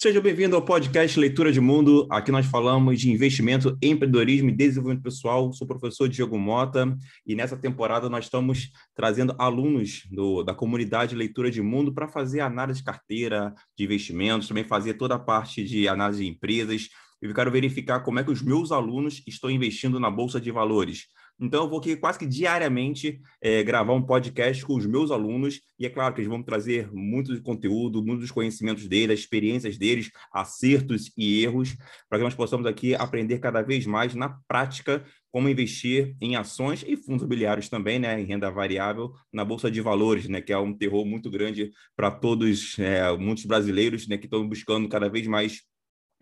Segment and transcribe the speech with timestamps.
[0.00, 2.06] Seja bem-vindo ao podcast Leitura de Mundo.
[2.08, 5.52] Aqui nós falamos de investimento, empreendedorismo e desenvolvimento pessoal.
[5.52, 6.96] Sou o professor Diego Mota
[7.26, 12.38] e nessa temporada nós estamos trazendo alunos do, da comunidade Leitura de Mundo para fazer
[12.38, 16.88] análise de carteira, de investimentos, também fazer toda a parte de análise de empresas.
[17.20, 21.08] Eu quero verificar como é que os meus alunos estão investindo na Bolsa de Valores.
[21.40, 25.60] Então, eu vou aqui quase que diariamente é, gravar um podcast com os meus alunos,
[25.78, 31.12] e é claro que eles vão trazer muito conteúdo, muitos conhecimentos deles, experiências deles, acertos
[31.16, 31.76] e erros,
[32.08, 36.84] para que nós possamos aqui aprender cada vez mais na prática como investir em ações
[36.86, 40.58] e fundos imobiliários também, né, em renda variável, na bolsa de valores, né, que é
[40.58, 45.26] um terror muito grande para todos, é, muitos brasileiros, né, que estão buscando cada vez
[45.26, 45.62] mais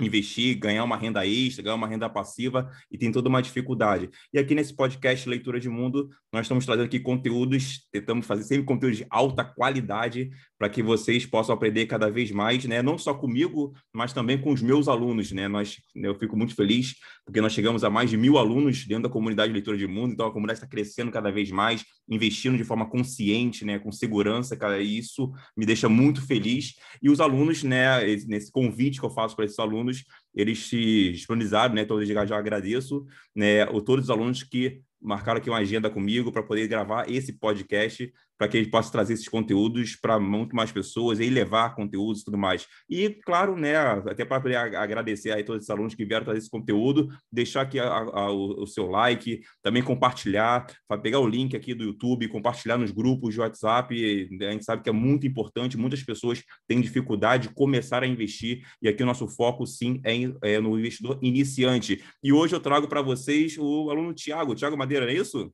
[0.00, 4.10] investir, ganhar uma renda extra, ganhar uma renda passiva e tem toda uma dificuldade.
[4.32, 8.64] E aqui nesse podcast Leitura de Mundo, nós estamos trazendo aqui conteúdos, tentamos fazer sempre
[8.64, 12.82] conteúdos de alta qualidade para que vocês possam aprender cada vez mais, né?
[12.82, 15.48] Não só comigo, mas também com os meus alunos, né?
[15.48, 19.08] Nós, eu fico muito feliz porque nós chegamos a mais de mil alunos dentro da
[19.08, 22.88] comunidade Leitura de Mundo, então a comunidade está crescendo cada vez mais, investindo de forma
[22.88, 23.78] consciente, né?
[23.78, 26.74] Com segurança, cara, e isso me deixa muito feliz.
[27.02, 28.04] E os alunos, né?
[28.26, 31.82] Nesse convite que eu faço para esses alunos alunos, eles se disponibilizaram, né?
[31.82, 33.64] Então, já, já agradeço, né?
[33.66, 38.12] O, todos os alunos que marcaram aqui uma agenda comigo para poder gravar esse podcast
[38.38, 42.20] para que a gente possa trazer esses conteúdos para muito mais pessoas e levar conteúdos
[42.20, 42.66] e tudo mais.
[42.88, 44.36] E, claro, né, até para
[44.80, 48.62] agradecer a todos os alunos que vieram trazer esse conteúdo, deixar aqui a, a, o,
[48.62, 50.66] o, seu like, também compartilhar,
[51.02, 54.28] pegar o link aqui do YouTube, compartilhar nos grupos de WhatsApp.
[54.42, 58.62] A gente sabe que é muito importante, muitas pessoas têm dificuldade de começar a investir,
[58.80, 62.02] e aqui o nosso foco, sim, é, é no investidor iniciante.
[62.22, 65.52] E hoje eu trago para vocês o aluno Tiago, Tiago Madeira, é isso?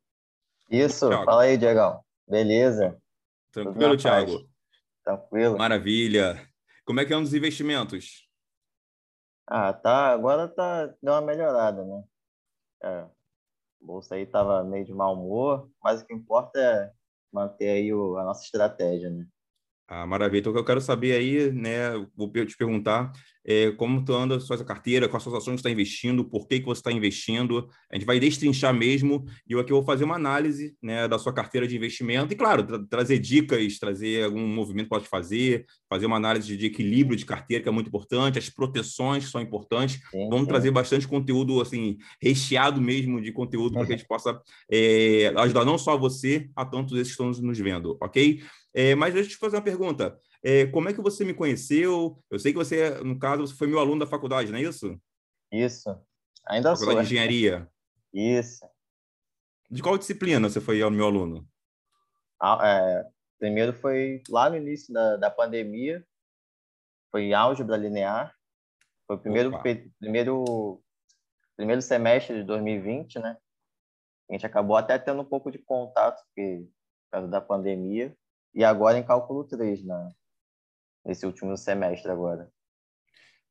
[0.70, 2.00] Isso, fala aí, Diegão.
[2.28, 3.00] Beleza.
[3.50, 4.48] Tranquilo, Thiago?
[5.04, 5.58] Tranquilo.
[5.58, 6.48] Maravilha.
[6.84, 8.28] Como é que é um dos investimentos?
[9.46, 10.12] Ah, tá.
[10.12, 12.04] Agora tá, deu uma melhorada, né?
[12.82, 13.10] É, a
[13.80, 16.92] bolsa aí tava meio de mau humor, mas o que importa é
[17.32, 19.26] manter aí o, a nossa estratégia, né?
[19.88, 20.40] Ah, maravilha.
[20.40, 23.12] Então, o que eu quero saber aí, né, vou te perguntar
[23.44, 26.66] é, como tu anda a sua carteira, quais suas ações está investindo, por que, que
[26.66, 27.68] você está investindo.
[27.90, 31.32] A gente vai destrinchar mesmo, e eu aqui vou fazer uma análise né, da sua
[31.32, 36.06] carteira de investimento, e claro, tra trazer dicas, trazer algum movimento que pode fazer, fazer
[36.06, 40.00] uma análise de equilíbrio de carteira, que é muito importante, as proteções são importantes.
[40.30, 44.40] Vamos trazer bastante conteúdo, assim, recheado mesmo de conteúdo, para que a gente possa
[44.70, 48.40] é, ajudar não só você, a tantos esses que estão nos vendo, ok?
[48.74, 50.18] É, mas deixa eu te fazer uma pergunta.
[50.42, 52.18] É, como é que você me conheceu?
[52.30, 54.98] Eu sei que você, no caso, você foi meu aluno da faculdade, não é isso?
[55.50, 55.90] Isso.
[56.46, 56.86] Ainda faculdade sou.
[56.86, 57.70] Faculdade de Engenharia.
[58.12, 58.66] Isso.
[59.70, 61.46] De qual disciplina você foi meu aluno?
[62.40, 63.06] Ah, é,
[63.38, 66.04] primeiro foi lá no início da, da pandemia,
[67.10, 68.34] foi álgebra linear.
[69.06, 69.52] Foi o primeiro,
[69.98, 70.82] primeiro,
[71.56, 73.36] primeiro semestre de 2020, né?
[74.30, 76.66] A gente acabou até tendo um pouco de contato, porque,
[77.04, 78.16] por causa da pandemia
[78.54, 80.08] e agora em cálculo 3, né?
[81.04, 82.48] nesse último semestre agora.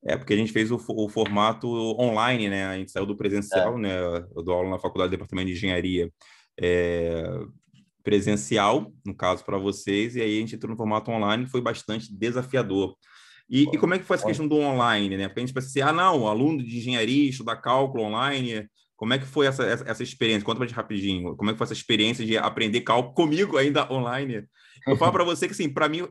[0.03, 1.67] É, porque a gente fez o, o formato
[1.99, 2.65] online, né?
[2.65, 3.81] A gente saiu do presencial, é.
[3.81, 3.97] né?
[4.35, 6.11] Eu dou aula na faculdade do Departamento de Engenharia
[6.59, 7.23] é,
[8.03, 12.11] presencial, no caso, para vocês, e aí a gente entrou no formato online, foi bastante
[12.11, 12.95] desafiador.
[13.47, 15.27] E, e, como é que foi essa questão do online, né?
[15.27, 18.67] Porque a gente pensa assim, ah, não, aluno de engenharia, estudar cálculo online,
[19.01, 20.45] como é que foi essa, essa, essa experiência?
[20.45, 21.35] Conta pra gente rapidinho.
[21.35, 24.47] Como é que foi essa experiência de aprender cálculo comigo ainda online?
[24.85, 26.07] Eu falo para você que, assim, para mim,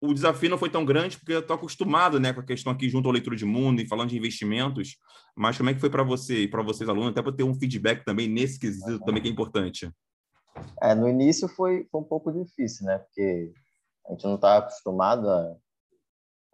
[0.00, 2.88] o desafio não foi tão grande porque eu estou acostumado né, com a questão aqui
[2.88, 4.96] junto ao leitura de mundo e falando de investimentos.
[5.36, 7.54] Mas como é que foi para você e para vocês, alunos, até para ter um
[7.54, 9.88] feedback também nesse quesito também que é importante?
[10.82, 12.98] É, no início foi, foi um pouco difícil, né?
[12.98, 13.52] Porque
[14.08, 15.56] a gente não estava acostumado a,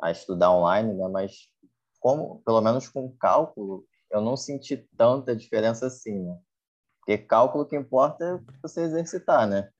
[0.03, 1.09] a estudar online, né?
[1.09, 1.48] Mas
[1.98, 6.39] como, pelo menos com cálculo, eu não senti tanta diferença assim, né?
[6.99, 9.71] Porque cálculo que importa é você exercitar, né?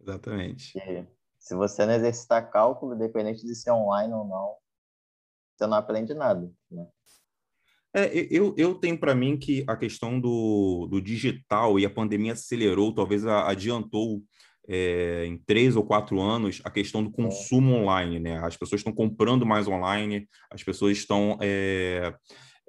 [0.00, 0.76] Exatamente.
[0.78, 1.06] E
[1.38, 4.54] se você não exercitar cálculo, independente de ser online ou não,
[5.56, 6.86] você não aprende nada, né?
[7.94, 12.34] É, eu, eu tenho para mim que a questão do, do digital e a pandemia
[12.34, 14.22] acelerou, talvez adiantou
[14.68, 17.78] é, em três ou quatro anos a questão do consumo é.
[17.78, 18.38] online, né?
[18.44, 22.14] As pessoas estão comprando mais online, as pessoas estão é,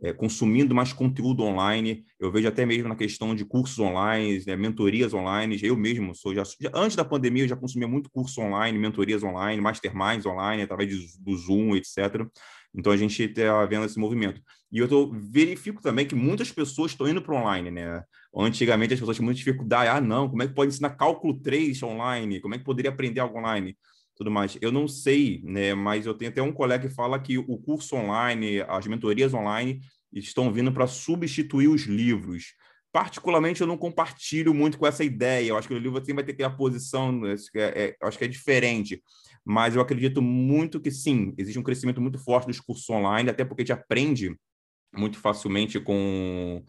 [0.01, 2.05] é, consumindo mais conteúdo online.
[2.19, 5.57] Eu vejo até mesmo na questão de cursos online, né, mentorias online.
[5.61, 9.23] Eu mesmo sou já, já, antes da pandemia eu já consumia muito curso online, mentorias
[9.23, 12.27] online, masterminds online através de, do Zoom, etc.
[12.73, 14.41] Então a gente está vendo esse movimento.
[14.71, 18.03] E eu tô, verifico também que muitas pessoas estão indo para online, né?
[18.35, 19.89] Antigamente as pessoas tinham muita dificuldade.
[19.89, 22.39] Ah, não, como é que pode ensinar cálculo 3 online?
[22.39, 23.75] Como é que poderia aprender algo online?
[24.17, 24.57] Tudo mais.
[24.61, 27.95] Eu não sei, né, mas eu tenho até um colega que fala que o curso
[27.95, 29.79] online, as mentorias online,
[30.11, 32.53] estão vindo para substituir os livros.
[32.91, 35.49] Particularmente, eu não compartilho muito com essa ideia.
[35.49, 37.21] Eu acho que o livro assim, vai ter que ter a posição,
[37.51, 39.03] que é, é, acho que é diferente.
[39.45, 43.45] Mas eu acredito muito que sim, existe um crescimento muito forte dos cursos online, até
[43.45, 44.35] porque a gente aprende
[44.93, 46.63] muito facilmente com.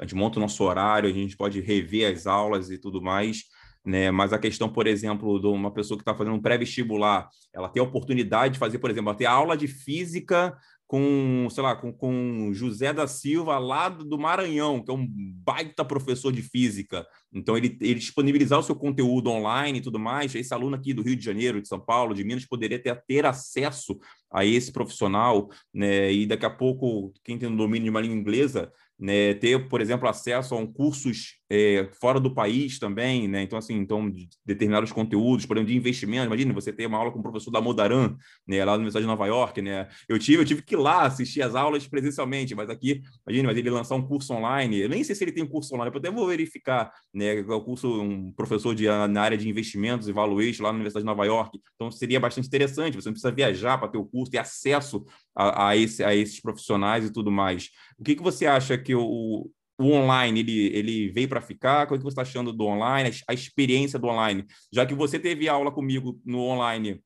[0.00, 3.44] A gente monta o nosso horário, a gente pode rever as aulas e tudo mais.
[3.84, 4.10] Né?
[4.10, 7.82] Mas a questão, por exemplo, de uma pessoa que está fazendo um pré-vestibular, ela tem
[7.82, 12.50] a oportunidade de fazer, por exemplo, ter aula de física com, sei lá, com, com
[12.52, 17.06] José da Silva lá do Maranhão, que é um baita professor de física.
[17.32, 21.02] Então, ele, ele disponibilizar o seu conteúdo online e tudo mais, esse aluno aqui do
[21.02, 23.98] Rio de Janeiro, de São Paulo, de Minas, poderia ter, ter acesso
[24.32, 26.12] a esse profissional, né?
[26.12, 29.80] E daqui a pouco, quem tem o domínio de uma língua inglesa, né, ter, por
[29.80, 33.42] exemplo, acesso a um cursos é, fora do país também, né?
[33.42, 36.26] Então, assim, então, de determinados conteúdos, por exemplo, de investimento.
[36.26, 39.08] Imagina você ter uma aula com o professor da Modaran, né, lá na Universidade de
[39.08, 39.88] Nova York, né?
[40.08, 43.58] Eu tive, eu tive que ir lá assistir as aulas presencialmente, mas aqui, imagina, mas
[43.58, 44.80] ele lançar um curso online.
[44.80, 47.40] Eu nem sei se ele tem um curso online, eu até vou verificar, né?
[47.40, 51.06] O curso, um professor de, na área de investimentos e valuation lá na Universidade de
[51.06, 51.60] Nova York.
[51.74, 52.94] Então, seria bastante interessante.
[52.94, 55.04] Você não precisa viajar para ter o curso, ter acesso
[55.36, 57.70] a, a, esse, a esses profissionais e tudo mais.
[57.98, 61.84] O que, que você acha que o, o online ele, ele veio para ficar?
[61.84, 64.46] O que você está achando do online, a experiência do online?
[64.72, 67.02] Já que você teve aula comigo no online,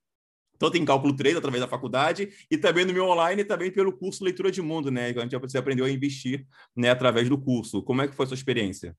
[0.58, 4.24] tanto em cálculo 3, através da faculdade, e também no meu online, também pelo curso
[4.24, 5.12] Leitura de Mundo, né?
[5.12, 7.82] Que a gente aprendeu a investir né, através do curso.
[7.82, 8.96] Como é que foi a sua experiência?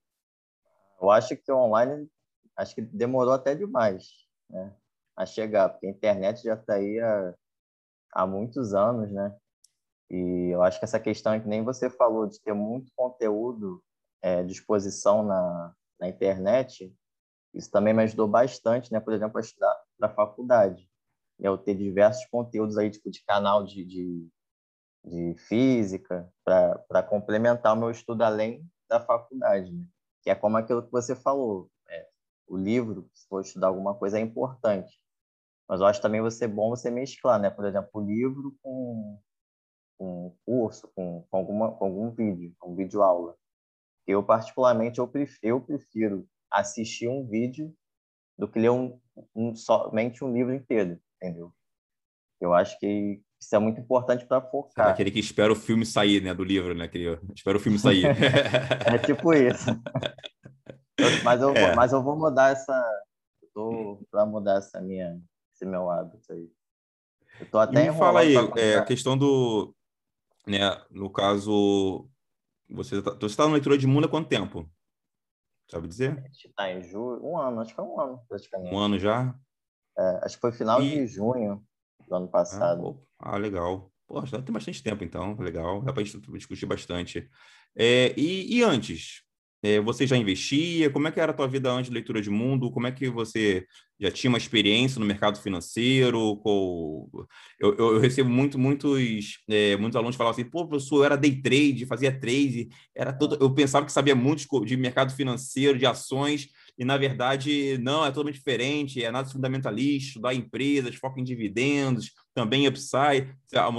[1.02, 2.10] Eu acho que o online
[2.56, 4.10] acho que demorou até demais
[4.50, 4.74] né,
[5.16, 7.34] a chegar, porque a internet já está aí há,
[8.14, 9.34] há muitos anos, né?
[10.10, 13.84] E eu acho que essa questão é que nem você falou, de ter muito conteúdo
[14.22, 16.94] é, à disposição na, na internet,
[17.54, 19.00] isso também me ajudou bastante, né?
[19.00, 20.90] Por exemplo, a estudar para faculdade.
[21.40, 24.28] Eu ter diversos conteúdos aí, tipo, de canal de, de,
[25.06, 29.84] de física, para complementar o meu estudo além da faculdade, né?
[30.24, 31.70] Que é como aquilo que você falou.
[31.88, 32.08] É,
[32.48, 35.00] o livro, se for estudar alguma coisa, é importante.
[35.68, 37.50] Mas eu acho também você bom você mesclar, né?
[37.50, 39.20] Por exemplo, o livro com
[40.00, 43.36] com curso, com, com, alguma, com algum vídeo, com vídeo aula.
[44.08, 47.76] Eu, particularmente, eu prefiro, eu prefiro assistir um vídeo
[48.38, 48.98] do que ler um,
[49.36, 51.54] um, somente um livro inteiro, entendeu?
[52.40, 54.88] Eu acho que isso é muito importante para focar.
[54.88, 56.86] É aquele que espera o filme sair, né, do livro, né?
[56.86, 58.06] Aquele, espera o filme sair.
[58.88, 59.70] é tipo isso.
[61.26, 61.76] mas, eu, é.
[61.76, 63.06] mas eu vou mudar essa...
[63.44, 65.20] Estou para mudar essa minha,
[65.54, 66.50] esse meu hábito aí.
[67.42, 69.74] Eu tô até e me fala aí, é, a questão do,
[70.50, 70.60] né?
[70.90, 72.10] No caso,
[72.70, 74.70] você está tá na leitura de mundo há quanto tempo?
[75.70, 76.24] Sabe dizer?
[76.32, 78.74] Está em julho, um ano, acho que é um ano praticamente.
[78.74, 79.36] Um ano já?
[79.98, 80.90] É, acho que foi final e...
[80.90, 81.64] de junho
[82.08, 83.00] do ano passado.
[83.20, 83.92] Ah, ah legal.
[84.08, 85.84] Pô, já tem bastante tempo, então, legal.
[85.84, 87.30] Dá para a gente discutir bastante.
[87.76, 89.24] É, e, e antes?
[89.62, 90.90] É, você já investia?
[90.90, 92.72] Como é que era a tua vida antes de leitura de mundo?
[92.72, 93.66] Como é que você
[94.00, 96.42] já tinha uma experiência no mercado financeiro?
[96.46, 97.28] Eu,
[97.60, 101.42] eu, eu, recebo muito, muitos, é, muitos alunos falam assim, pô, professor, eu era day
[101.42, 103.38] trade, fazia trade, era todo...
[103.42, 106.48] eu pensava que sabia muito de mercado financeiro, de ações,
[106.80, 112.14] e na verdade não, é totalmente diferente, é análise fundamentalista, estudar empresas, foco em dividendos,
[112.34, 113.36] também upside.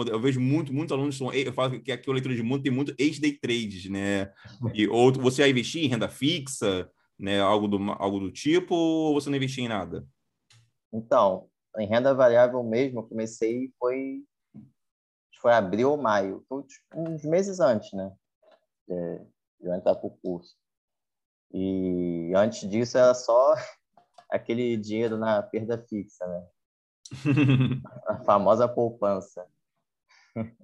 [0.06, 2.70] Eu vejo muito, muitos alunos, são, eu falo que aqui o leitura de mundo tem
[2.70, 4.30] muito ex-day trades, né?
[4.74, 7.40] E outro, você vai investir em renda fixa, né?
[7.40, 10.06] Algo do, algo do tipo, ou você não investiu em nada?
[10.92, 14.22] Então, em renda variável mesmo, eu comecei foi
[15.40, 16.62] foi abril ou maio, foi
[16.94, 18.12] uns meses antes, né?
[18.86, 19.18] De,
[19.58, 20.54] de eu entrar para o curso.
[21.52, 23.54] E antes disso era só
[24.30, 26.46] aquele dinheiro na perda fixa, né?
[28.06, 29.46] a famosa poupança.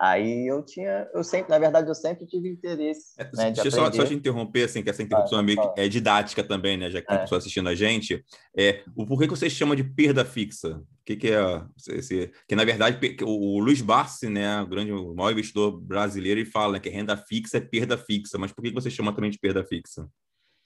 [0.00, 3.12] Aí eu tinha, eu sempre, na verdade, eu sempre tive interesse.
[3.18, 5.86] É, né, deixa eu só, só, te interromper, assim, que essa interrupção é, meio é
[5.88, 6.90] didática também, né?
[6.90, 7.20] Já que tem é.
[7.20, 8.24] pessoa assistindo a gente.
[8.56, 10.78] É, o porquê que você chama de perda fixa?
[10.78, 14.90] O que, que é esse, que na verdade o, o Luiz Barsi, né, o grande,
[14.90, 18.38] o maior investidor brasileiro, ele fala né, que renda fixa é perda fixa.
[18.38, 20.08] Mas por que, que você chama também de perda fixa?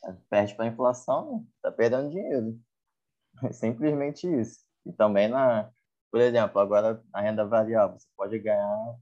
[0.05, 1.45] É, perde para a inflação, né?
[1.61, 2.57] tá perdendo dinheiro.
[3.43, 4.61] É simplesmente isso.
[4.87, 5.69] E também na,
[6.13, 8.95] por exemplo, agora a renda variável, você pode ganhar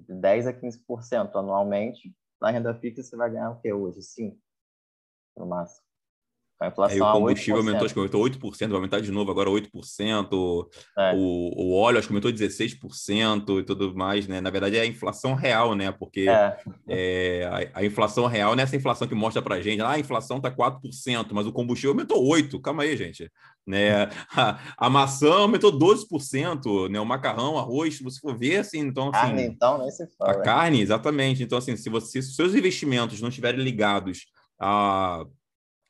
[0.00, 2.14] de 10 a 15% anualmente.
[2.40, 4.02] Na renda fixa você vai ganhar o que hoje?
[4.02, 4.38] 5
[5.36, 5.89] no máximo.
[6.60, 9.48] A inflação Aí o combustível aumentou, acho que aumentou 8%, vai aumentar de novo agora
[9.48, 10.66] 8%.
[10.98, 11.14] É.
[11.16, 14.42] O, o óleo acho que aumentou 16% e tudo mais, né?
[14.42, 15.90] Na verdade é a inflação real, né?
[15.90, 16.58] Porque é.
[16.86, 19.98] É, a, a, inflação real não é essa inflação que mostra pra gente, ah, a
[19.98, 22.60] inflação tá 4%, mas o combustível aumentou 8%.
[22.60, 23.30] Calma aí, gente.
[23.66, 24.10] Né?
[24.36, 27.00] A, a maçã aumentou 12%, né?
[27.00, 29.08] O macarrão, arroz, se você for ver, assim, então...
[29.08, 30.32] Assim, carne, então, nem se fala.
[30.32, 31.42] A carne, exatamente.
[31.42, 34.26] Então, assim, se, você, se seus investimentos não estiverem ligados
[34.58, 35.24] a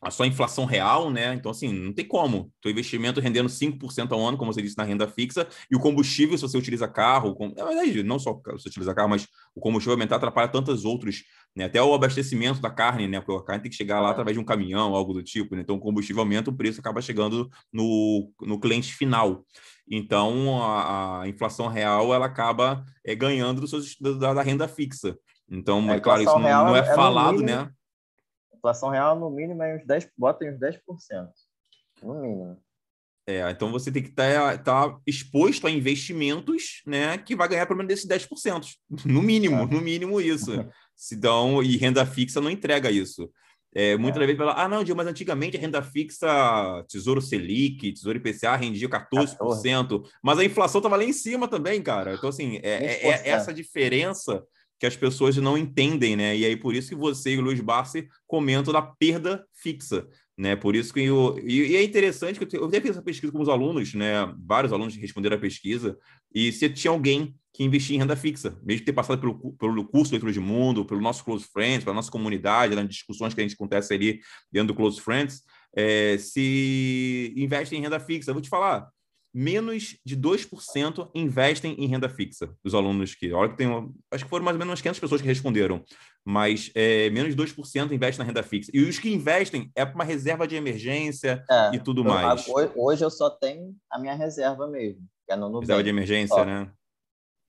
[0.02, 1.34] a sua inflação real, né?
[1.34, 2.50] Então, assim, não tem como.
[2.62, 6.38] Teu investimento rendendo 5% ao ano, como você disse, na renda fixa, e o combustível,
[6.38, 7.52] se você utiliza carro, com...
[7.54, 11.22] na verdade, não só se você utiliza carro, mas o combustível aumentar atrapalha tantos outros,
[11.54, 11.64] né?
[11.64, 13.20] Até o abastecimento da carne, né?
[13.20, 14.10] Porque a carne tem que chegar lá é.
[14.12, 15.60] através de um caminhão, algo do tipo, né?
[15.60, 19.44] Então, o combustível aumenta, o preço acaba chegando no, no cliente final.
[19.90, 25.18] Então, a, a inflação real, ela acaba é, ganhando seus, da, da, renda fixa.
[25.50, 27.68] Então, é, é claro, isso não, não é, é falado, né?
[28.60, 30.78] Inflação real, no mínimo, é uns 10%, bota uns 10%.
[32.02, 32.58] No mínimo.
[33.26, 37.66] É, então você tem que estar tá, tá exposto a investimentos, né, que vai ganhar
[37.66, 38.66] pelo menos desses 10%.
[39.04, 39.66] No mínimo, é.
[39.66, 40.52] no mínimo isso.
[40.96, 43.30] Se dão, e renda fixa não entrega isso.
[43.72, 44.26] É, muitas é.
[44.26, 49.36] vezes fala, ah, não, mas antigamente a renda fixa, Tesouro Selic, Tesouro IPCA rendia 14%,
[49.38, 50.02] 14%.
[50.22, 52.14] mas a inflação estava lá em cima também, cara.
[52.14, 54.42] Então, assim, é, é, é essa diferença
[54.80, 56.34] que as pessoas não entendem, né?
[56.34, 60.56] E aí por isso que você e o Luiz Barsi comentam da perda fixa, né?
[60.56, 63.48] Por isso que eu, e, é interessante que eu, até fiz essa pesquisa com os
[63.50, 64.34] alunos, né?
[64.42, 65.98] Vários alunos responderam a pesquisa
[66.34, 70.12] e se tinha alguém que investia em renda fixa, mesmo ter passado pelo, pelo curso
[70.12, 73.54] Leitura de Mundo, pelo nosso Close Friends, pela nossa comunidade, nas discussões que a gente
[73.54, 74.20] acontece ali
[74.50, 75.42] dentro do Close Friends,
[75.76, 78.30] é, se investe em renda fixa.
[78.30, 78.88] Eu vou te falar,
[79.32, 83.68] menos de 2% investem em renda fixa dos alunos que, olha que tem,
[84.10, 85.84] acho que foram mais ou menos umas 500 pessoas que responderam,
[86.24, 88.70] mas é, menos de 2% investem na renda fixa.
[88.74, 92.46] E os que investem é para uma reserva de emergência é, e tudo eu, mais.
[92.76, 95.62] Hoje eu só tenho a minha reserva mesmo, que é no Nubank.
[95.62, 96.44] Reserva de emergência, só.
[96.44, 96.70] né?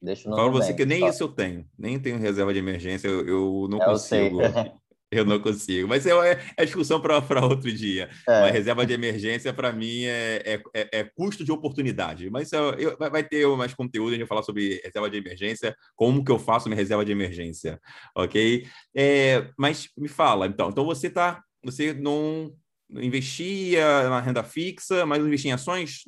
[0.01, 1.09] Deixa no Fala você que nem só.
[1.09, 4.39] isso eu tenho, nem tenho reserva de emergência, eu, eu não é, consigo.
[5.12, 5.89] Eu não consigo.
[5.89, 8.10] Mas é, é, é discussão para outro dia.
[8.27, 8.39] É.
[8.39, 12.30] Uma reserva de emergência, para mim, é, é, é, é, custo de oportunidade.
[12.30, 16.24] Mas eu, vai ter mais conteúdo, a gente vai falar sobre reserva de emergência, como
[16.24, 17.77] que eu faço minha reserva de emergência,
[18.15, 18.65] ok?
[18.96, 20.70] É, mas me fala, então.
[20.70, 22.56] Então, você tá, você não
[22.89, 26.06] investia na renda fixa, mas investia em ações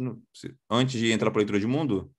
[0.69, 2.09] antes de entrar para a leitura de mundo?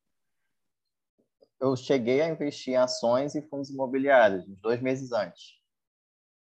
[1.58, 5.63] Eu cheguei a investir em ações e fundos imobiliários, dois meses antes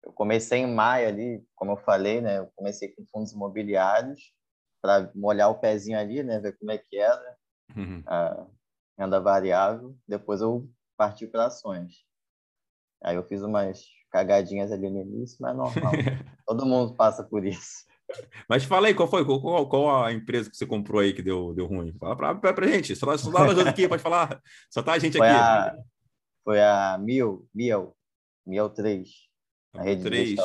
[0.08, 2.38] eu comecei em maio ali, como eu falei, né?
[2.38, 4.32] Eu comecei com fundos imobiliários
[4.80, 6.40] para molhar o pezinho ali, né?
[6.40, 7.36] Ver como é que era
[7.76, 8.02] uhum.
[8.06, 8.46] a
[8.98, 9.94] renda variável.
[10.08, 12.06] Depois eu parti para ações.
[13.04, 15.92] Aí eu fiz umas cagadinhas ali no início, mas normal.
[16.48, 17.86] Todo mundo passa por isso.
[18.48, 19.22] Mas fala aí, qual foi?
[19.26, 21.94] Qual, qual, a empresa que você comprou aí que deu, deu ruim?
[22.00, 22.96] Fala pra, pra, pra gente.
[22.96, 24.40] Só, só dá nós aqui, pode falar.
[24.70, 25.38] Só tá a gente foi aqui.
[25.38, 25.76] A,
[26.42, 27.94] foi a Mil, Mil,
[28.46, 29.27] Mil 3.
[29.78, 30.30] A rede 3.
[30.30, 30.36] de.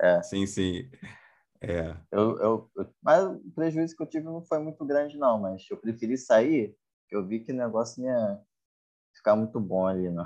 [0.00, 0.22] É.
[0.22, 0.88] Sim, sim.
[1.60, 1.96] É.
[2.12, 2.70] Eu, eu,
[3.02, 6.76] mas o prejuízo que eu tive não foi muito grande, não, mas eu preferi sair,
[7.00, 8.38] porque eu vi que o negócio ia
[9.16, 10.24] ficar muito bom ali, não.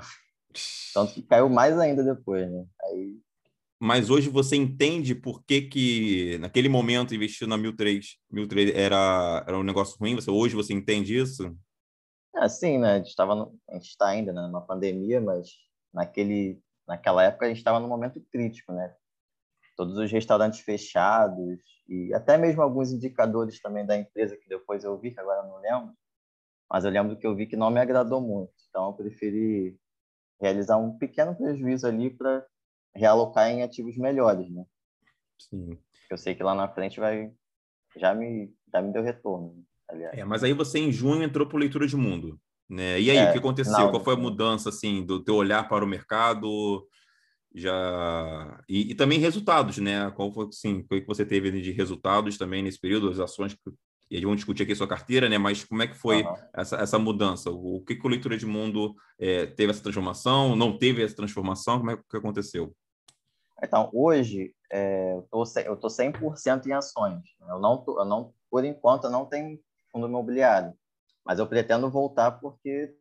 [0.93, 2.65] Tanto que caiu mais ainda depois, né?
[2.83, 3.17] Aí...
[3.79, 9.57] Mas hoje você entende por que, que naquele momento investir na 1003, 1003 era, era
[9.57, 10.15] um negócio ruim?
[10.15, 11.55] Você, hoje você entende isso?
[12.35, 12.93] É, sim, né?
[12.93, 15.47] A gente está ainda né, numa pandemia, mas
[15.93, 18.93] naquele naquela época a gente estava num momento crítico, né?
[19.77, 24.97] Todos os restaurantes fechados e até mesmo alguns indicadores também da empresa que depois eu
[24.97, 25.93] vi, que agora não lembro,
[26.69, 28.51] mas eu lembro que eu vi que não me agradou muito.
[28.69, 29.79] Então eu preferi
[30.41, 32.43] realizar um pequeno prejuízo ali para
[32.95, 34.65] realocar em ativos melhores, né?
[35.37, 35.77] Sim.
[36.09, 37.31] Eu sei que lá na frente vai
[37.95, 39.63] já me já me deu retorno.
[39.87, 40.17] Aliás.
[40.17, 42.39] É, mas aí você em junho entrou por leitura de mundo.
[42.69, 43.01] Né?
[43.01, 43.73] E aí, é, o que aconteceu?
[43.73, 46.85] Não, Qual foi a mudança assim do teu olhar para o mercado?
[47.53, 50.11] Já e, e também resultados, né?
[50.11, 53.59] Qual foi assim, o que você teve de resultados também nesse período, as ações que
[54.11, 55.37] e vamos discutir aqui a sua carteira, né?
[55.37, 56.35] Mas como é que foi uhum.
[56.53, 57.51] essa, essa mudança?
[57.51, 60.55] O que, que o Leitura de Mundo é, teve essa transformação?
[60.55, 61.77] Não teve essa transformação?
[61.77, 62.75] Como é que aconteceu?
[63.61, 67.21] Então, hoje, é, eu tô, tô 100% em ações.
[67.47, 69.59] Eu não, tô, eu não, por enquanto, eu não tenho
[69.91, 70.73] fundo imobiliário.
[71.29, 72.91] Mas eu pretendo voltar porque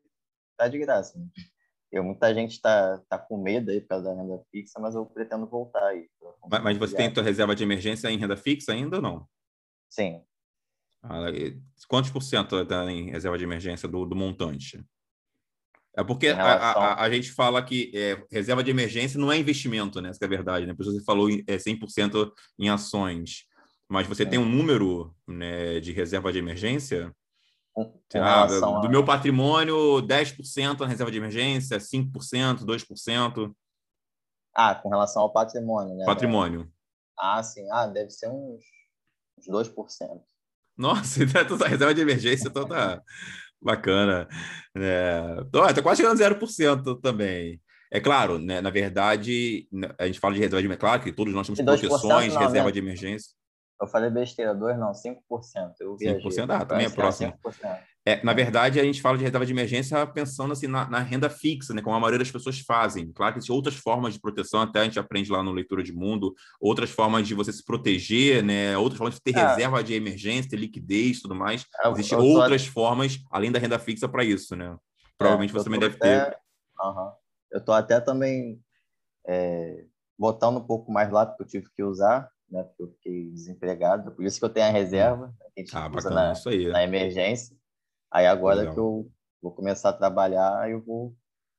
[0.55, 1.19] tá de graça.
[1.19, 1.27] Né?
[1.91, 5.07] Eu, muita gente está tá com medo aí por causa da renda fixa, mas eu
[5.07, 6.11] pretendo voltar aí.
[6.51, 9.27] Mas, mas você tem tua reserva de emergência em renda fixa ainda ou não?
[9.89, 10.23] Sim.
[11.03, 11.21] Ah,
[11.89, 14.85] quantos por cento está em reserva de emergência do, do montante?
[15.97, 16.83] É porque relação...
[16.83, 20.11] a, a, a, gente fala que é, reserva de emergência não é investimento, né?
[20.11, 20.75] Essa é a verdade, né?
[20.75, 23.47] Por isso você falou é 100% em ações.
[23.89, 27.11] mas você tem um número né, de reserva de emergência?
[27.85, 28.89] Com, ah, do a...
[28.89, 33.55] meu patrimônio, 10% na reserva de emergência, 5%, 2%.
[34.55, 36.05] Ah, com relação ao patrimônio, né?
[36.05, 36.71] Patrimônio.
[37.19, 37.67] Ah, sim.
[37.71, 38.63] Ah, deve ser uns,
[39.39, 40.21] uns 2%.
[40.77, 43.03] Nossa, então a reserva de emergência toda
[43.61, 44.29] bacana.
[44.77, 45.45] É,
[45.75, 47.61] tá quase chegando a 0% também.
[47.91, 49.67] É claro, né, na verdade,
[49.99, 52.67] a gente fala de reserva de emergência, claro que todos nós temos proteções, não, reserva
[52.67, 52.73] né?
[52.73, 53.33] de emergência.
[53.81, 55.17] Eu falei besteira, 2 não, 5%.
[55.81, 56.31] Eu viajei.
[56.31, 57.33] 5%, ah, também é próximo.
[58.05, 61.29] É, na verdade, a gente fala de reserva de emergência pensando assim na, na, renda
[61.29, 63.13] fixa, né, como a maioria das pessoas fazem.
[63.13, 65.93] Claro que existem outras formas de proteção, até a gente aprende lá no Leitura de
[65.93, 69.47] Mundo, outras formas de você se proteger, né, outras formas de ter é.
[69.47, 71.67] reserva de emergência, ter liquidez e tudo mais.
[71.85, 74.75] É, existem outras formas, além da renda fixa, para isso, né?
[75.19, 76.31] Provavelmente é, você também deve até...
[76.31, 76.39] ter.
[76.81, 77.13] Uhum.
[77.53, 78.59] Eu estou até também
[79.27, 79.85] é,
[80.19, 82.63] botando um pouco mais lá, porque eu tive que usar, né?
[82.63, 85.77] Porque eu fiquei desempregado, por isso que eu tenho a reserva, né, que a gente
[85.77, 87.57] ah, bacana, na, na emergência.
[88.11, 88.75] Aí agora Legal.
[88.75, 89.11] que eu
[89.43, 91.15] vou começar a trabalhar, eu vou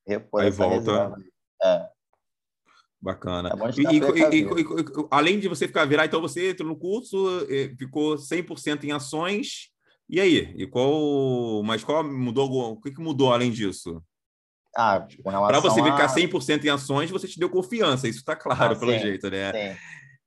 [0.08, 0.76] repor aí essa volta.
[0.76, 1.16] reserva.
[1.64, 1.90] É.
[3.02, 3.50] Bacana.
[3.50, 4.48] É e, e, e,
[5.10, 7.18] além de você ficar virar, então você entrou no curso,
[7.78, 9.72] ficou 100% em ações.
[10.10, 10.54] E aí?
[10.58, 12.74] E qual, mas qual mudou?
[12.74, 14.04] O que, que mudou além disso?
[14.76, 16.16] Ah, Para você ficar a...
[16.16, 19.52] 100% em ações, você te deu confiança, isso está claro, ah, pelo sim, jeito, né?
[19.52, 19.80] Sim.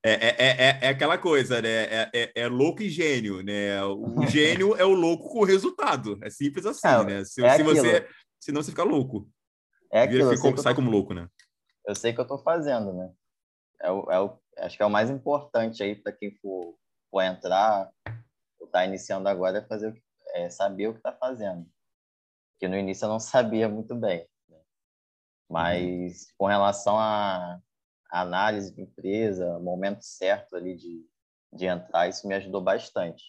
[0.05, 1.69] É, é, é, é, aquela coisa, né?
[1.69, 3.83] É, é, é, louco e gênio, né?
[3.85, 6.19] O gênio é o louco com o resultado.
[6.23, 7.25] É simples assim, é, né?
[7.25, 8.09] Se, se você.
[8.41, 9.29] Senão você fica louco.
[9.93, 11.29] É aquilo, Vira, sai tô, como louco, né?
[11.87, 13.13] Eu sei que eu estou fazendo, né?
[13.81, 16.75] É o, é o, acho que é o mais importante aí para quem for,
[17.09, 17.89] for entrar,
[18.59, 19.95] ou tá iniciando agora, é fazer
[20.35, 21.67] é saber o que está fazendo.
[22.55, 24.27] Porque no início eu não sabia muito bem.
[24.49, 24.59] Né?
[25.49, 26.29] Mas uhum.
[26.39, 27.61] com relação a
[28.21, 31.07] análise de empresa, momento certo ali de,
[31.53, 33.25] de entrar, isso me ajudou bastante.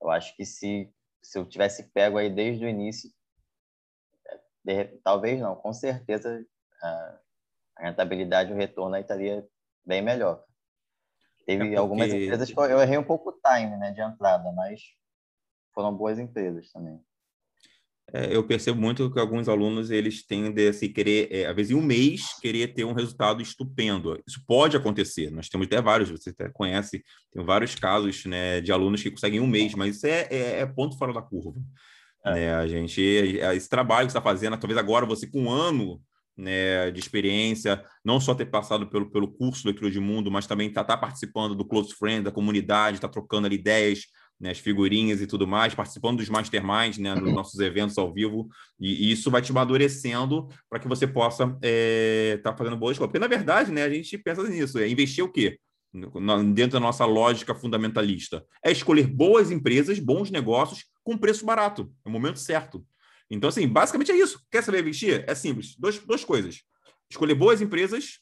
[0.00, 3.10] Eu acho que se, se eu tivesse pego aí desde o início,
[4.64, 6.44] de, talvez não, com certeza
[6.82, 7.20] a,
[7.76, 9.46] a rentabilidade, o retorno aí estaria
[9.84, 10.42] bem melhor.
[11.44, 11.76] Teve é porque...
[11.76, 14.80] algumas empresas que eu errei um pouco o time né, de entrada, mas
[15.74, 17.04] foram boas empresas também
[18.12, 21.72] é, eu percebo muito que alguns alunos eles tendem a se querer, é, às vezes
[21.72, 24.20] em um mês, querer ter um resultado estupendo.
[24.26, 25.30] Isso pode acontecer.
[25.30, 29.38] Nós temos até vários, você até conhece, tem vários casos né, de alunos que conseguem
[29.38, 31.60] em um mês, mas isso é, é, é ponto fora da curva.
[32.24, 32.34] É.
[32.34, 32.54] Né?
[32.54, 33.02] A gente,
[33.40, 36.00] é, esse trabalho que você está fazendo, talvez agora você com um ano
[36.36, 40.68] né, de experiência, não só ter passado pelo, pelo curso Leitura de Mundo, mas também
[40.68, 44.06] estar tá, tá participando do Close Friend, da comunidade, estar tá trocando ali ideias,
[44.40, 48.48] né, as figurinhas e tudo mais, participando dos masterminds, né, dos nossos eventos ao vivo,
[48.78, 52.94] e, e isso vai te amadurecendo para que você possa estar é, tá fazendo boas
[52.94, 53.10] escolhas.
[53.10, 55.58] Porque, na verdade, né, a gente pensa nisso, é investir o quê?
[56.54, 58.44] Dentro da nossa lógica fundamentalista.
[58.64, 62.84] É escolher boas empresas, bons negócios, com preço barato, é o momento certo.
[63.30, 64.40] Então, assim, basicamente é isso.
[64.50, 65.24] Quer saber investir?
[65.26, 65.76] É simples.
[65.78, 66.62] Dois, duas coisas.
[67.10, 68.18] Escolher boas empresas,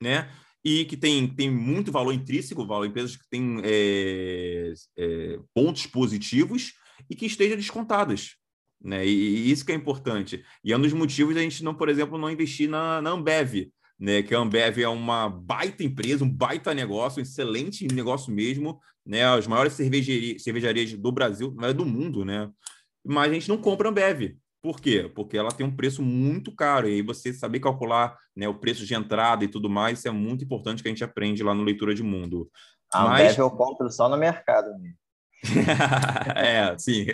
[0.00, 0.30] né?
[0.64, 6.72] E que tem, tem muito valor intrínseco, valor, empresas que têm é, é, pontos positivos
[7.10, 8.36] e que estejam descontadas.
[8.82, 9.06] Né?
[9.06, 10.44] E, e, isso que é importante.
[10.64, 13.70] E é um dos motivos da gente não, por exemplo, não investir na, na Ambev,
[13.98, 14.22] né?
[14.22, 19.24] Que a Ambev é uma baita empresa, um baita negócio, um excelente negócio mesmo, né?
[19.24, 22.50] As maiores cervejarias, cervejarias do Brasil, mas do mundo, né?
[23.04, 24.36] Mas a gente não compra Ambev.
[24.62, 25.10] Por quê?
[25.12, 28.86] Porque ela tem um preço muito caro, e aí você saber calcular né, o preço
[28.86, 31.64] de entrada e tudo mais, isso é muito importante que a gente aprende lá no
[31.64, 32.48] Leitura de Mundo.
[32.92, 33.36] A Mas...
[33.36, 34.68] eu compro só no mercado.
[34.78, 34.92] Né?
[36.36, 37.04] é, sim.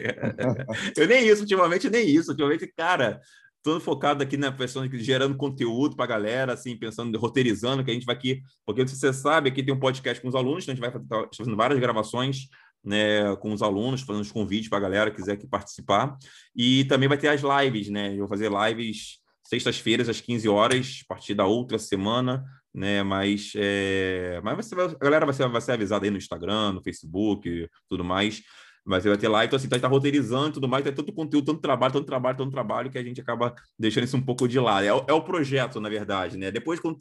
[0.95, 2.33] eu nem isso, ultimamente nem isso.
[2.33, 3.19] Ultimamente, cara,
[3.63, 7.91] todo focado aqui na questão de gerando conteúdo para a galera, assim, pensando, roteirizando, que
[7.91, 10.73] a gente vai aqui, porque você sabe, aqui tem um podcast com os alunos, então
[10.73, 12.49] a gente vai estar tá fazendo várias gravações
[12.85, 16.17] né, com os alunos, fazendo os convites para a galera que quiser aqui participar.
[16.55, 18.13] E também vai ter as lives, né?
[18.13, 23.03] Eu vou fazer lives sextas-feiras às 15 horas, a partir da outra semana, né?
[23.03, 24.41] Mas, é...
[24.43, 27.69] mas você vai, a galera vai ser, vai ser avisada aí no Instagram, no Facebook,
[27.89, 28.43] tudo mais.
[28.89, 31.45] Mas vai ter lá, então assim, tá, tá roteirizando e tudo mais, tem tanto conteúdo,
[31.45, 34.59] tanto trabalho, tanto trabalho, tanto trabalho, que a gente acaba deixando isso um pouco de
[34.59, 34.85] lado.
[34.85, 36.51] É, é o projeto, na verdade, né?
[36.51, 36.97] Depois, quando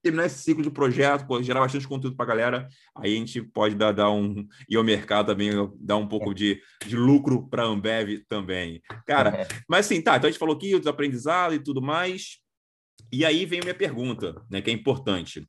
[0.00, 3.74] terminar esse ciclo de projeto, gerar bastante conteúdo para a galera, aí a gente pode
[3.74, 4.46] dar, dar um.
[4.68, 5.50] E ao mercado também
[5.80, 8.80] dar um pouco de, de lucro para a Ambev também.
[9.04, 9.48] Cara, é.
[9.68, 12.38] mas assim, tá, então a gente falou aqui dos aprendizados e tudo mais.
[13.12, 15.44] E aí vem a minha pergunta, né, que é importante.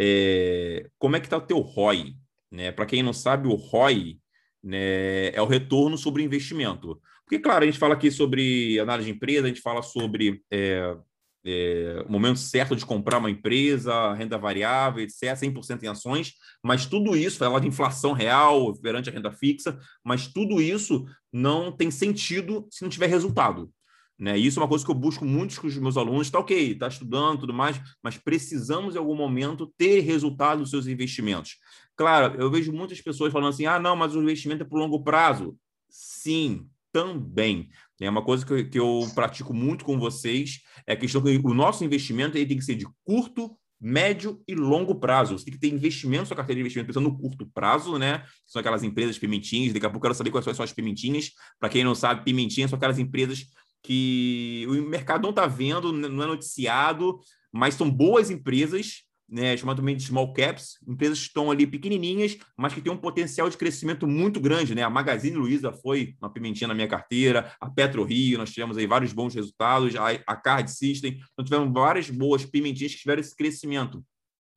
[0.00, 2.14] É, como é que está o teu ROI?
[2.50, 2.72] Né?
[2.72, 4.18] Para quem não sabe, o ROI
[4.62, 7.00] né, é o retorno sobre investimento.
[7.24, 10.96] Porque, claro, a gente fala aqui sobre análise de empresa, a gente fala sobre é,
[11.44, 16.86] é, o momento certo de comprar uma empresa, renda variável, etc., 100% em ações, mas
[16.86, 21.90] tudo isso, falar de inflação real perante a renda fixa, mas tudo isso não tem
[21.90, 23.70] sentido se não tiver resultado.
[24.18, 24.36] Né?
[24.36, 26.26] Isso é uma coisa que eu busco muito com os meus alunos.
[26.26, 30.88] Está ok, está estudando tudo mais, mas precisamos em algum momento ter resultado dos seus
[30.88, 31.56] investimentos.
[31.98, 35.02] Claro, eu vejo muitas pessoas falando assim: ah, não, mas o investimento é por longo
[35.02, 35.58] prazo.
[35.90, 37.68] Sim, também.
[38.00, 41.36] É uma coisa que eu, que eu pratico muito com vocês, é a questão que
[41.36, 45.36] o nosso investimento ele tem que ser de curto, médio e longo prazo.
[45.36, 48.22] Você tem que ter investimento, sua carteira de investimento pensando no curto prazo, né?
[48.46, 49.72] São aquelas empresas pimentinhas.
[49.72, 51.32] Daqui a pouco eu quero saber quais são as pimentinhas.
[51.58, 53.44] Para quem não sabe, pimentinhas são aquelas empresas
[53.82, 57.18] que o mercado não está vendo, não é noticiado,
[57.52, 62.38] mas são boas empresas né, chamado também de small caps, empresas que estão ali pequenininhas,
[62.56, 64.82] mas que têm um potencial de crescimento muito grande, né?
[64.82, 68.86] A Magazine Luiza foi uma pimentinha na minha carteira, a Petro Rio, nós tivemos aí
[68.86, 73.36] vários bons resultados, a, a Card System, nós tivemos várias boas pimentinhas que tiveram esse
[73.36, 74.02] crescimento.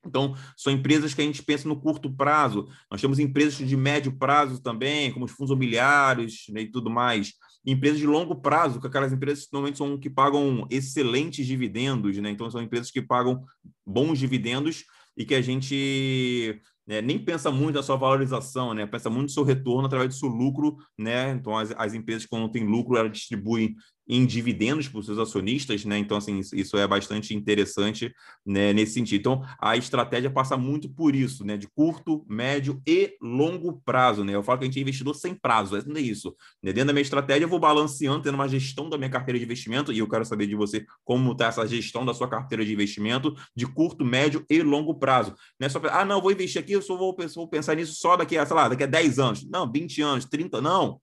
[0.06, 2.68] Então, são empresas que a gente pensa no curto prazo.
[2.90, 7.34] Nós temos empresas de médio prazo também, como os fundos imobiliários né, e tudo mais
[7.66, 12.30] empresas de longo prazo, que aquelas empresas normalmente são que pagam excelentes dividendos, né?
[12.30, 13.44] Então são empresas que pagam
[13.86, 18.86] bons dividendos e que a gente né, nem pensa muito na sua valorização, né?
[18.86, 21.32] Pensa muito no seu retorno através do seu lucro, né?
[21.32, 23.76] Então as, as empresas quando têm lucro elas distribuem
[24.12, 25.98] em dividendos para os seus acionistas, né?
[25.98, 28.14] Então, assim, isso é bastante interessante
[28.46, 29.20] né, nesse sentido.
[29.22, 31.56] Então, a estratégia passa muito por isso, né?
[31.56, 34.36] De curto, médio e longo prazo, né?
[34.36, 36.36] Eu falo que a gente é investidor sem prazo, é isso.
[36.62, 36.74] Né?
[36.74, 39.94] Dentro da minha estratégia, eu vou balanceando, tendo uma gestão da minha carteira de investimento,
[39.94, 43.34] e eu quero saber de você como está essa gestão da sua carteira de investimento
[43.56, 45.34] de curto, médio e longo prazo.
[45.58, 48.18] Não é só, ah, não, vou investir aqui, eu só vou, vou pensar nisso só
[48.18, 49.50] daqui a, sei lá, daqui a 10 anos.
[49.50, 51.00] Não, 20 anos, 30, não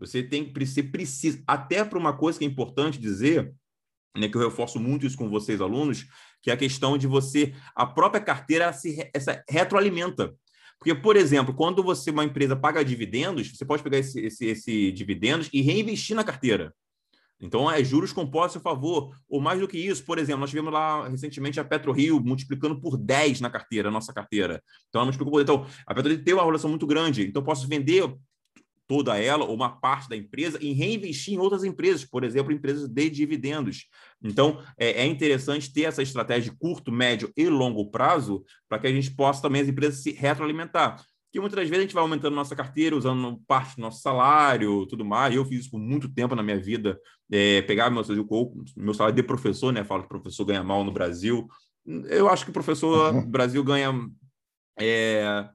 [0.00, 3.52] você tem que você precisa, até para uma coisa que é importante dizer,
[4.16, 6.06] né, que eu reforço muito isso com vocês, alunos,
[6.42, 10.34] que é a questão de você, a própria carteira se essa retroalimenta.
[10.78, 14.92] Porque, por exemplo, quando você, uma empresa, paga dividendos, você pode pegar esse, esse, esse
[14.92, 16.74] dividendos e reinvestir na carteira.
[17.38, 19.14] Então, é juros compostos a favor.
[19.28, 22.96] Ou mais do que isso, por exemplo, nós tivemos lá recentemente a PetroRio multiplicando por
[22.96, 24.62] 10 na carteira, nossa carteira.
[24.88, 27.26] Então, ela multiplicou por Então, a PetroRio tem uma relação muito grande.
[27.26, 28.14] Então, eu posso vender
[28.90, 32.88] toda ela ou uma parte da empresa e reinvestir em outras empresas, por exemplo, empresas
[32.88, 33.86] de dividendos.
[34.20, 38.88] Então, é, é interessante ter essa estratégia de curto, médio e longo prazo para que
[38.88, 41.00] a gente possa também as empresas se retroalimentar.
[41.30, 45.04] Que muitas vezes a gente vai aumentando nossa carteira, usando parte do nosso salário, tudo
[45.04, 45.32] mais.
[45.32, 46.98] Eu fiz isso por muito tempo na minha vida,
[47.30, 48.02] é, pegar meu,
[48.76, 49.84] meu salário de professor, né?
[49.84, 51.46] Falo que o professor ganha mal no Brasil.
[52.08, 53.30] Eu acho que o professor uhum.
[53.30, 53.92] Brasil ganha
[54.80, 55.48] é,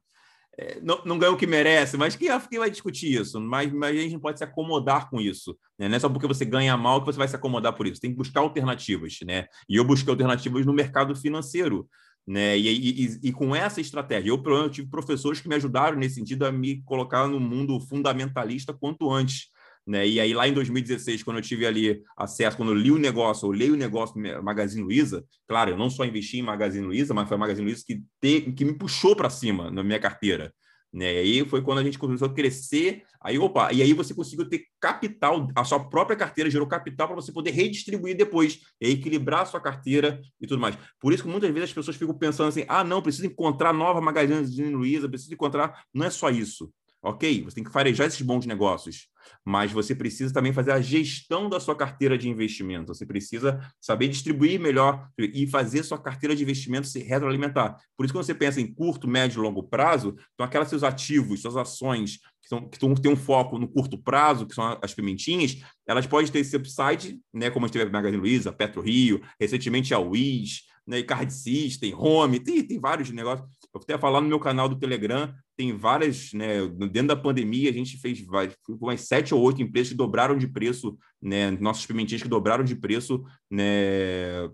[0.82, 3.40] não, não ganha o que merece, mas quem, quem vai discutir isso?
[3.42, 5.58] Mas, mas, a gente não pode se acomodar com isso.
[5.78, 5.90] Né?
[5.90, 8.00] Não é só porque você ganha mal que você vai se acomodar por isso.
[8.00, 9.18] Tem que buscar alternativas.
[9.26, 9.48] Né?
[9.68, 11.90] E eu busquei alternativas no mercado financeiro.
[12.26, 12.58] Né?
[12.58, 16.46] E, e, e, com essa estratégia, eu, eu tive professores que me ajudaram nesse sentido
[16.46, 19.50] a me colocar no mundo fundamentalista quanto antes.
[19.86, 20.08] Né?
[20.08, 23.48] E aí, lá em 2016, quando eu tive ali acesso, quando eu li o negócio,
[23.48, 27.28] eu li o negócio Magazine Luiza, claro, eu não só investi em Magazine Luiza, mas
[27.28, 30.52] foi Magazine Luiza que, te, que me puxou para cima na minha carteira.
[30.96, 31.14] Né?
[31.14, 34.48] E aí foi quando a gente começou a crescer, aí opa, e aí você conseguiu
[34.48, 39.42] ter capital, a sua própria carteira gerou capital para você poder redistribuir depois, e equilibrar
[39.42, 40.78] a sua carteira e tudo mais.
[41.00, 44.00] Por isso que muitas vezes as pessoas ficam pensando assim: ah, não, preciso encontrar nova
[44.00, 45.84] Magazine Luiza, preciso encontrar.
[45.94, 46.72] Não é só isso.
[47.06, 49.08] Ok, você tem que farejar esses bons negócios,
[49.46, 52.96] mas você precisa também fazer a gestão da sua carteira de investimento.
[52.96, 57.78] Você precisa saber distribuir melhor e fazer sua carteira de investimento se retroalimentar.
[57.96, 61.44] Por isso, quando você pensa em curto, médio e longo prazo, então aquelas seus ativos,
[61.44, 65.58] suas ações que, são, que têm um foco no curto prazo, que são as pimentinhas,
[65.86, 69.22] elas podem ter esse upside, né, como a gente teve a Magazine Luiza, Petro Rio,
[69.40, 73.48] recentemente a Wiz, né, Card System, Home, tem, tem vários negócios.
[73.72, 77.74] Eu até falar no meu canal do Telegram, tem várias, né, dentro da pandemia, a
[77.74, 82.22] gente fez várias, umas sete ou oito empresas que dobraram de preço, né, nossos pimentinhos
[82.22, 84.50] que dobraram de preço, né,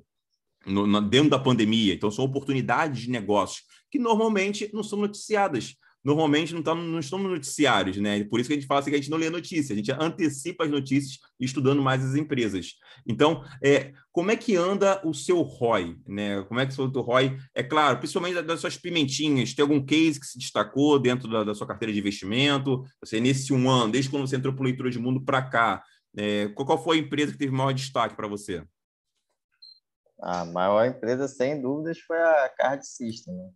[0.66, 1.94] no, no, dentro da pandemia.
[1.94, 7.20] Então, são oportunidades de negócios que normalmente não são noticiadas normalmente não, tá, não estão
[7.20, 8.24] nos noticiários, né?
[8.24, 9.92] Por isso que a gente fala assim que a gente não lê notícias, a gente
[9.92, 12.74] antecipa as notícias estudando mais as empresas.
[13.08, 16.42] Então, é, como é que anda o seu ROI, né?
[16.44, 17.38] Como é que o seu ROI?
[17.54, 21.54] É claro, principalmente das suas pimentinhas, tem algum case que se destacou dentro da, da
[21.54, 22.84] sua carteira de investimento?
[23.04, 25.84] Você, nesse um ano, desde quando você entrou para Leitura de Mundo para cá,
[26.18, 28.64] é, qual foi a empresa que teve maior destaque para você?
[30.22, 33.34] A maior empresa, sem dúvidas, foi a Card System.
[33.34, 33.50] Né?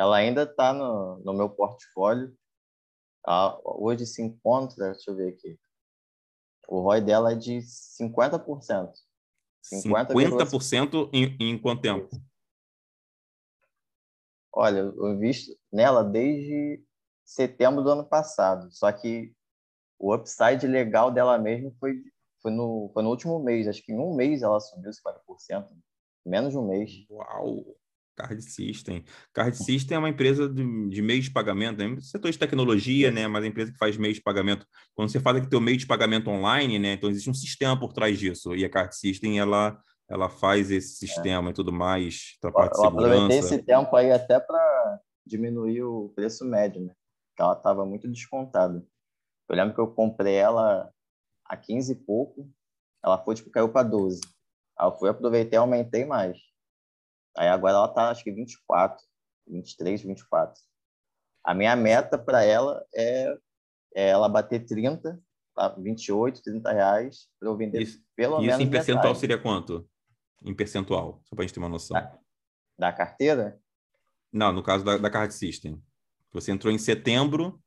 [0.00, 2.34] Ela ainda está no, no meu portfólio.
[3.22, 3.60] Tá?
[3.62, 5.60] Hoje se encontra, deixa eu ver aqui,
[6.66, 8.46] o ROI dela é de 50%.
[8.46, 8.94] 50%,
[9.62, 10.14] 50
[11.12, 12.08] em, em quanto tempo?
[14.54, 16.82] Olha, eu invisto nela desde
[17.22, 19.34] setembro do ano passado, só que
[19.98, 22.02] o upside legal dela mesmo foi,
[22.40, 23.68] foi, no, foi no último mês.
[23.68, 25.68] Acho que em um mês ela subiu 50%,
[26.24, 26.90] menos de um mês.
[27.10, 27.79] Uau!
[28.20, 29.04] Card System.
[29.32, 31.96] Card System é uma empresa de, de meio de pagamento, né?
[32.00, 33.26] setor de tecnologia, né?
[33.26, 34.66] Mas a empresa que faz meio de pagamento.
[34.94, 36.92] Quando você fala que tem o meio de pagamento online, né?
[36.92, 38.54] Então existe um sistema por trás disso.
[38.54, 41.50] E a Card System, ela, ela faz esse sistema é.
[41.50, 42.36] e tudo mais.
[42.40, 46.94] Tá parte eu, eu aproveitei esse tempo aí até para diminuir o preço médio, né?
[47.28, 48.84] Porque ela estava muito descontada.
[49.48, 50.90] Eu lembro que eu comprei ela
[51.44, 52.48] a 15 e pouco,
[53.04, 54.20] ela foi, tipo, caiu para 12.
[54.78, 56.38] Aí eu fui, aproveitei e aumentei mais.
[57.36, 59.04] Aí agora ela tá, acho que 24,
[59.46, 60.60] 23, 24.
[61.44, 63.36] A minha meta para ela é,
[63.94, 65.20] é, ela bater 30,
[65.78, 68.60] 28, 30 reais para eu vender isso, pelo isso menos.
[68.60, 69.20] Isso em percentual metade.
[69.20, 69.88] seria quanto?
[70.44, 71.94] Em percentual, só para a gente ter uma noção.
[71.94, 72.18] Da,
[72.78, 73.60] da, carteira?
[74.32, 75.82] Não, no caso da, da Card System.
[76.32, 77.60] Você entrou em setembro.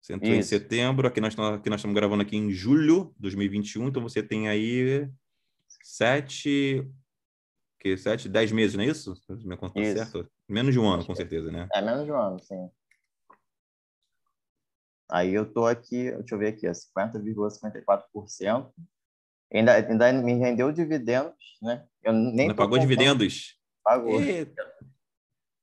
[0.00, 0.40] Você entrou isso.
[0.40, 4.22] em setembro, aqui nós, aqui nós estamos gravando aqui em julho de 2021, então você
[4.22, 5.06] tem aí
[5.82, 6.88] sete,
[7.78, 9.14] que sete, dez meses, não é isso?
[9.28, 10.28] Minha conta tá certa?
[10.48, 11.68] Menos de um ano, com certeza, né?
[11.72, 12.68] É, menos de um ano, sim.
[15.10, 18.70] Aí eu tô aqui, deixa eu ver aqui, 50,54%.
[19.52, 21.86] Ainda, ainda me rendeu dividendos, né?
[22.02, 22.80] Eu nem pagou contando...
[22.80, 23.58] dividendos?
[23.82, 24.20] Pagou.
[24.20, 24.76] Eita.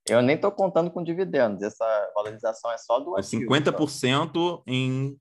[0.07, 1.61] Eu nem estou contando com dividendos.
[1.61, 3.51] Essa valorização é só do ativo.
[3.51, 4.63] 50% só.
[4.65, 5.19] em,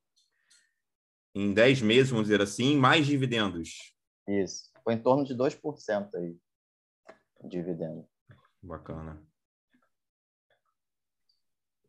[1.34, 3.92] em 10 meses, vamos dizer assim, mais dividendos.
[4.26, 4.70] Isso.
[4.82, 6.36] Foi em torno de 2% aí
[7.48, 8.06] dividendo.
[8.62, 9.22] Bacana.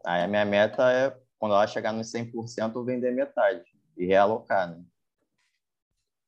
[0.05, 3.65] Aí a minha meta é, quando ela chegar nos 100%, eu vender metade
[3.97, 4.83] e realocar, né?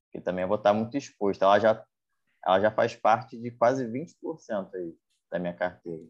[0.05, 1.43] Porque também eu vou estar muito exposto.
[1.43, 1.85] Ela já,
[2.45, 4.95] ela já faz parte de quase 20% aí
[5.29, 6.03] da minha carteira.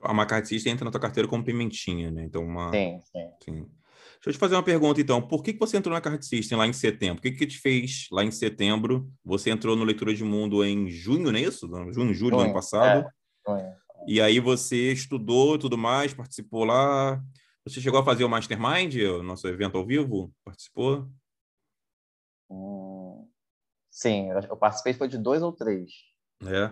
[0.00, 2.24] A macartista entra na tua carteira como pimentinha, né?
[2.24, 2.70] Então, uma...
[2.70, 3.32] Sim, sim.
[3.42, 3.70] sim.
[4.24, 5.20] Deixa eu te fazer uma pergunta, então.
[5.20, 7.18] Por que, que você entrou na Card System lá em setembro?
[7.18, 9.06] O que, que te fez lá em setembro?
[9.22, 11.68] Você entrou no Leitura de Mundo em junho, não é isso?
[11.92, 13.06] Junho, julho do ano passado.
[13.46, 13.76] É.
[14.06, 17.22] E aí você estudou tudo mais, participou lá.
[17.66, 20.32] Você chegou a fazer o Mastermind, o nosso evento ao vivo?
[20.42, 21.06] Participou?
[22.48, 23.28] Hum,
[23.90, 25.90] sim, eu participei foi de dois ou três.
[26.42, 26.70] É.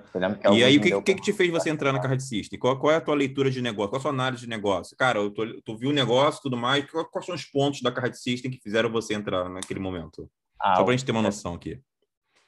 [0.53, 2.59] E aí, o que, que, que, te fez você entrar na Card System?
[2.59, 3.90] Qual, qual é a tua leitura de negócio?
[3.90, 4.96] Qual a sua análise de negócio?
[4.96, 7.92] Cara, eu tô, tu viu o negócio e tudo mais, quais são os pontos da
[7.92, 10.31] Card System que fizeram você entrar naquele momento?
[10.61, 11.25] Ah, Só para a gente ter uma é.
[11.25, 11.81] noção aqui.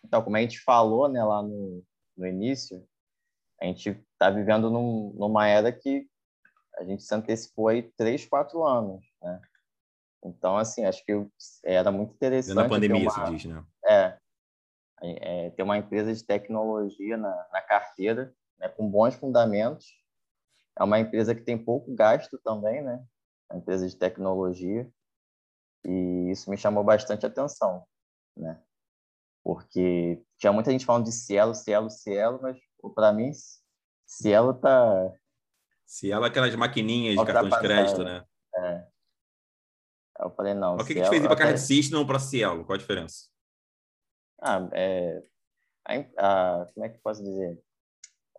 [0.05, 1.83] Então, como a gente falou né, lá no,
[2.17, 2.85] no início,
[3.61, 6.07] a gente está vivendo num, numa era que
[6.77, 9.41] a gente se antecipou aí três, quatro anos, né?
[10.25, 11.13] Então, assim, acho que
[11.63, 12.55] era muito interessante.
[12.55, 13.11] Na pandemia, uma...
[13.11, 13.63] se diz, né?
[13.87, 14.17] É,
[15.21, 19.87] é, ter uma empresa de tecnologia na, na carteira, né, com bons fundamentos.
[20.79, 23.05] É uma empresa que tem pouco gasto também, né?
[23.51, 24.91] Uma empresa de tecnologia.
[25.85, 27.87] E isso me chamou bastante atenção,
[28.37, 28.61] né?
[29.45, 32.59] Porque tinha muita gente falando de Cielo, Cielo, Cielo, mas
[32.95, 33.31] para mim,
[34.07, 35.13] Cielo tá.
[35.85, 38.25] Cielo é aquelas maquininhas de cartão de crédito, né?
[38.57, 38.87] É.
[40.21, 40.77] Eu falei, não.
[40.77, 42.65] O que, que te fez ir para Card System ou para Cielo?
[42.65, 43.34] Qual a diferença?
[44.47, 45.23] Ah, é,
[45.87, 47.59] a, a, como é que posso dizer?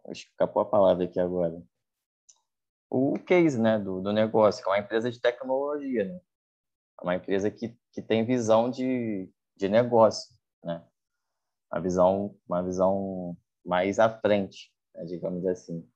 [0.10, 1.60] Escapou a palavra aqui agora.
[2.92, 6.20] O case né, do, do negócio, que é uma empresa de tecnologia, né?
[7.02, 10.32] É uma empresa que, que tem visão de, de negócio,
[10.64, 10.86] né?
[11.74, 15.90] Uma visão, uma visão mais à frente, né, digamos assim.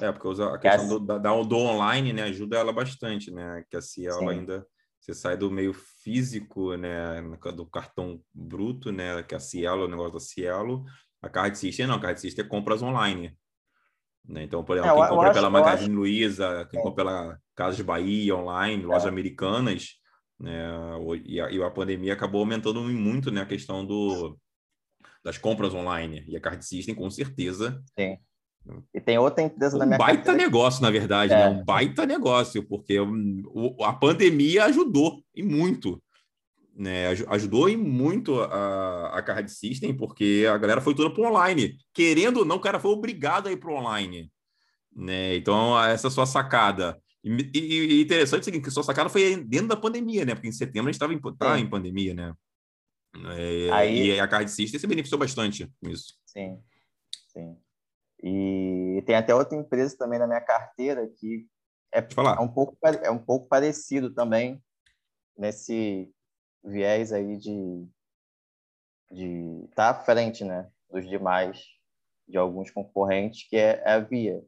[0.00, 3.62] É, porque a questão do, da, do online né, ajuda ela bastante, né?
[3.68, 4.66] Que a Cielo ainda
[5.00, 7.22] você sai do meio físico, né,
[7.56, 10.84] do cartão bruto, né, que é a Cielo, o negócio da Cielo.
[11.22, 13.36] A Card System não, a Card System é compras online.
[14.24, 14.44] Né?
[14.44, 15.98] Então, por exemplo, é, quem compra pela Magazine acho...
[15.98, 16.82] Luiza, quem é.
[16.82, 19.08] compra pela Casa Bahia online, lojas é.
[19.08, 19.96] americanas,
[20.38, 20.70] né,
[21.24, 24.38] e a, e a pandemia acabou aumentando muito né, a questão do,
[25.24, 26.24] das compras online.
[26.28, 28.18] E a Card System, com certeza, Sim.
[28.94, 30.42] E tem outra empresa um na minha baita carteira...
[30.42, 31.40] negócio, na verdade, né?
[31.40, 31.50] é.
[31.50, 31.60] né?
[31.60, 32.98] Um baita negócio, porque
[33.82, 36.02] a pandemia ajudou e muito.
[36.76, 37.08] Né?
[37.28, 41.76] Ajudou e muito a, a Card System, porque a galera foi toda para online.
[41.92, 44.30] Querendo ou não, o cara foi obrigado a ir para online.
[44.94, 45.36] Né?
[45.36, 47.00] Então, essa é sua sacada.
[47.22, 50.34] E, e, e interessante o seguinte, que a sua sacada foi dentro da pandemia, né?
[50.34, 52.34] Porque em setembro a gente estava em, tá em pandemia, né?
[53.36, 54.06] É, Aí...
[54.06, 56.14] E a Card System se beneficiou bastante com isso.
[56.24, 56.58] Sim,
[57.28, 57.56] sim.
[58.22, 61.46] E tem até outra empresa também na minha carteira que
[61.92, 64.62] é, é, um, pouco, é um pouco parecido também
[65.36, 66.12] nesse
[66.62, 67.88] viés aí de,
[69.10, 71.64] de estar tá à frente, né, dos demais,
[72.28, 74.40] de alguns concorrentes, que é, a Via,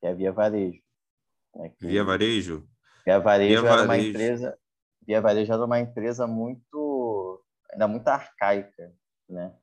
[0.00, 0.82] que é a Via Varejo.
[1.54, 1.86] Né, que...
[1.86, 2.68] Via Varejo?
[3.04, 3.88] Via Varejo Via era Varejo.
[3.88, 4.58] uma empresa,
[5.06, 8.92] Via Varejo era uma empresa muito, ainda muito arcaica,
[9.28, 9.54] né?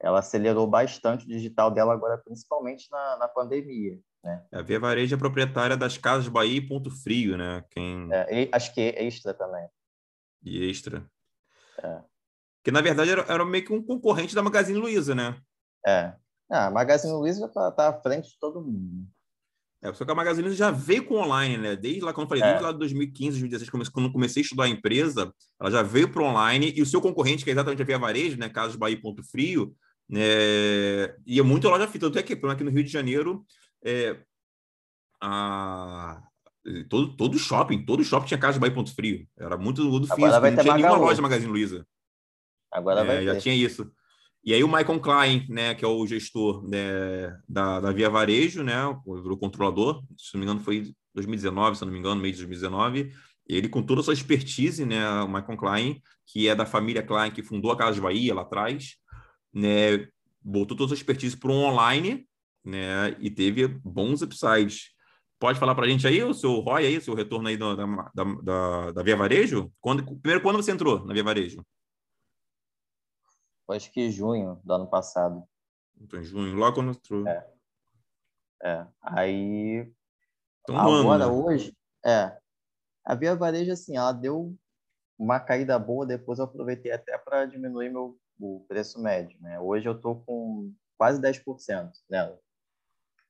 [0.00, 3.98] Ela acelerou bastante o digital dela agora, principalmente na, na pandemia.
[4.24, 4.44] Né?
[4.52, 7.64] A Via Varejo é proprietária das Casas Bahia e Ponto Frio, né?
[7.70, 8.08] Quem...
[8.10, 9.66] É, acho que é Extra também.
[10.42, 11.04] E Extra.
[11.82, 12.00] É.
[12.62, 15.38] Que, na verdade, era, era, meio que um concorrente da Magazine Luiza, né?
[15.86, 16.14] É.
[16.50, 19.06] Ah, a Magazine Luiza está tá à frente de todo mundo.
[19.82, 21.76] É, só que a Magazine Luiza já veio com online, né?
[21.76, 22.46] Desde lá, quando eu falei, é.
[22.48, 26.22] desde lá de 2015, 2016, quando comecei a estudar a empresa, ela já veio para
[26.22, 28.50] online e o seu concorrente, que é exatamente a Via Varejo, né?
[28.50, 29.74] Casas Bahia e Ponto Frio,
[30.10, 31.14] né?
[31.24, 32.06] ia muito loja fita.
[32.06, 33.44] Tanto é que aqui no Rio de Janeiro,
[33.84, 34.16] é,
[35.20, 36.20] a,
[36.88, 39.26] todo, todo shopping, todo shopping tinha casa de Bahia Ponto Frio.
[39.38, 40.76] Era muito do físico, não tinha Magalu.
[40.76, 41.86] nenhuma loja Magazine Luiza.
[42.72, 43.40] Agora é, vai Já ter.
[43.40, 43.90] tinha isso.
[44.42, 48.62] E aí o Michael Klein, né, que é o gestor né, da, da Via Varejo,
[48.62, 52.46] né, o, controlador, se não me engano foi 2019, se não me engano, mês de
[52.46, 53.12] 2019,
[53.46, 57.30] ele com toda a sua expertise, né, o Michael Klein, que é da família Klein,
[57.30, 58.94] que fundou a Casa de Bahia lá atrás,
[59.52, 60.08] né,
[60.40, 62.28] botou toda a sua expertise para o online,
[62.64, 64.94] né, e teve bons upsides.
[65.38, 67.74] Pode falar para a gente aí o seu ROI aí, o seu retorno aí da,
[67.74, 69.72] da, da, da Via Varejo?
[69.80, 71.64] Quando, primeiro, quando você entrou na Via Varejo?
[73.70, 75.44] Acho que junho do ano passado.
[75.98, 77.26] Então, em junho, logo quando entrou.
[77.26, 77.46] É.
[78.62, 78.86] é.
[79.00, 79.90] Aí.
[80.62, 81.32] Então, agora, né?
[81.32, 82.36] hoje, é.
[83.02, 84.54] A Via Varejo, assim, ela deu
[85.18, 89.60] uma caída boa, depois eu aproveitei até para diminuir meu o preço médio, né?
[89.60, 92.38] Hoje eu tô com quase 10% nela.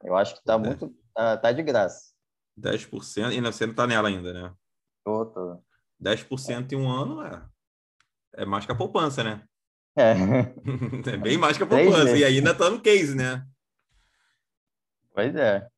[0.03, 0.59] Eu acho que tá é.
[0.59, 2.13] muito Tá, tá de graça.
[2.59, 4.55] 10% e você não tá nela ainda, né?
[5.05, 5.63] Tô, tô.
[6.03, 6.75] 10% é.
[6.75, 7.47] em um ano é,
[8.37, 9.45] é mais que a poupança, né?
[9.97, 10.13] É.
[11.13, 12.17] é bem mais que a poupança.
[12.17, 13.47] E ainda tá no case, né?
[15.13, 15.69] Pois é.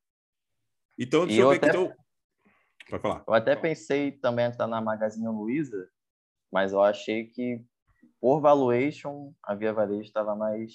[0.99, 1.69] Então, deixa e eu, ver até...
[1.71, 1.77] aqui.
[1.79, 1.97] Então...
[2.89, 3.25] Pode falar.
[3.27, 5.89] Eu até pensei também em entrar na Magazine Luiza,
[6.53, 7.65] mas eu achei que
[8.23, 10.75] por valuation a Via Varejo estava mais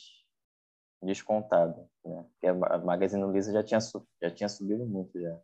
[1.01, 2.25] descontado, né?
[2.33, 3.79] Porque a Magazine Luiza já tinha,
[4.21, 5.39] já tinha subido muito já.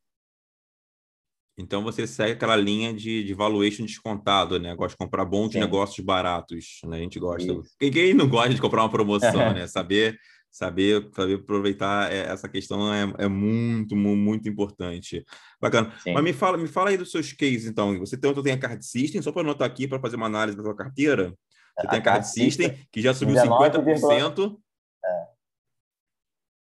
[1.58, 4.76] Então você segue aquela linha de, de valuation descontado, né?
[4.76, 5.60] Gosta de comprar bons Sim.
[5.60, 6.98] negócios baratos, né?
[6.98, 7.62] A gente gosta.
[7.80, 9.66] Quem, quem, não gosta de comprar uma promoção, né?
[9.68, 10.18] Saber,
[10.52, 15.24] saber, saber aproveitar é, essa questão é, é muito, muito importante.
[15.62, 15.94] Bacana.
[16.00, 16.14] Sim.
[16.14, 17.98] Mas me fala, me fala aí dos seus cases, então.
[18.00, 20.64] Você tem, tem a Card System, só para anotar aqui para fazer uma análise da
[20.64, 21.34] sua carteira.
[21.78, 24.58] Você a tem a Card System, que já subiu 50%.
[25.04, 25.34] É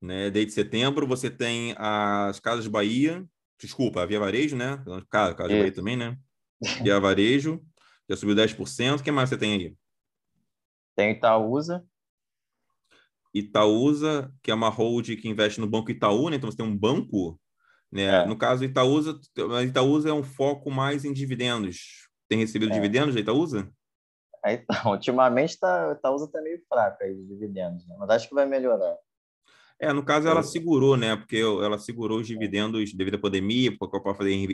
[0.00, 0.30] né?
[0.30, 3.24] Desde setembro você tem as Casas Bahia,
[3.60, 4.82] desculpa, a Via Varejo, né?
[5.10, 6.16] Casa, Casa Bahia também, né?
[6.82, 7.62] Via Varejo,
[8.08, 9.00] já subiu 10%.
[9.00, 9.74] O que mais você tem aí?
[10.96, 11.84] Tem Itaúsa.
[13.34, 16.36] Itaúsa, que é uma hold que investe no Banco Itaú, né?
[16.36, 17.38] Então você tem um banco,
[17.92, 18.22] né?
[18.22, 18.26] É.
[18.26, 19.18] No caso, Itaúsa,
[19.64, 22.08] Itaúsa é um foco mais em dividendos.
[22.28, 22.74] Tem recebido é.
[22.74, 23.70] dividendos da Itaúsa?
[24.44, 27.96] É, então, ultimamente tá, Itaúsa está meio fraca aí de dividendos, né?
[27.98, 28.96] mas acho que vai melhorar.
[29.80, 31.14] É, no caso ela segurou, né?
[31.14, 33.72] Porque ela segurou os dividendos devido à pandemia,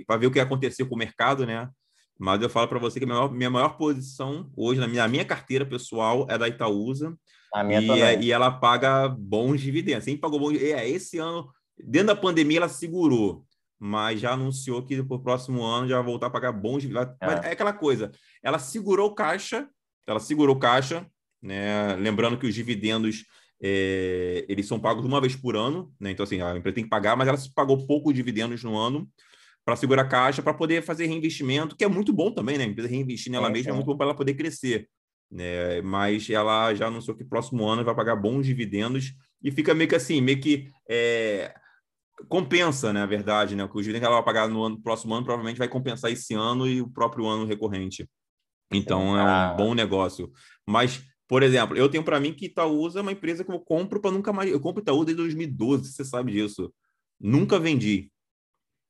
[0.06, 1.70] para ver o que ia acontecer com o mercado, né?
[2.18, 5.06] Mas eu falo para você que a minha maior, minha maior posição hoje na minha,
[5.08, 7.16] minha carteira pessoal é da Itaúsa.
[7.52, 8.02] A minha e, também.
[8.02, 10.04] É, e ela paga bons dividendos.
[10.04, 10.60] Sempre pagou bons.
[10.60, 13.44] É, esse ano, dentro da pandemia, ela segurou,
[13.78, 17.14] mas já anunciou que para o próximo ano já vai voltar a pagar bons dividendos.
[17.20, 17.48] É.
[17.48, 18.12] é aquela coisa.
[18.42, 19.68] Ela segurou caixa,
[20.06, 21.06] ela segurou caixa,
[21.42, 21.94] né?
[21.96, 23.24] Lembrando que os dividendos
[23.62, 26.10] é, eles são pagos uma vez por ano, né?
[26.10, 29.08] Então, assim, a empresa tem que pagar, mas ela se pagou pouco dividendos no ano
[29.64, 32.64] para segurar caixa, para poder fazer reinvestimento, que é muito bom também, né?
[32.64, 33.72] A empresa reinvestir nela é, mesma é.
[33.72, 34.88] é muito bom para ela poder crescer.
[35.30, 35.80] Né?
[35.80, 39.96] Mas ela já anunciou que próximo ano vai pagar bons dividendos e fica meio que
[39.96, 41.54] assim, meio que é,
[42.28, 43.02] compensa, né?
[43.02, 43.64] A verdade, né?
[43.64, 46.12] O que os dividendos que ela vai pagar no ano, próximo ano provavelmente vai compensar
[46.12, 48.06] esse ano e o próprio ano recorrente.
[48.76, 50.30] Então é um bom negócio.
[50.66, 54.00] Mas por exemplo, eu tenho para mim que Itaúsa é uma empresa que eu compro
[54.00, 54.50] para nunca mais.
[54.50, 56.72] Eu compro Itaú desde 2012, você sabe disso.
[57.18, 58.10] Nunca vendi.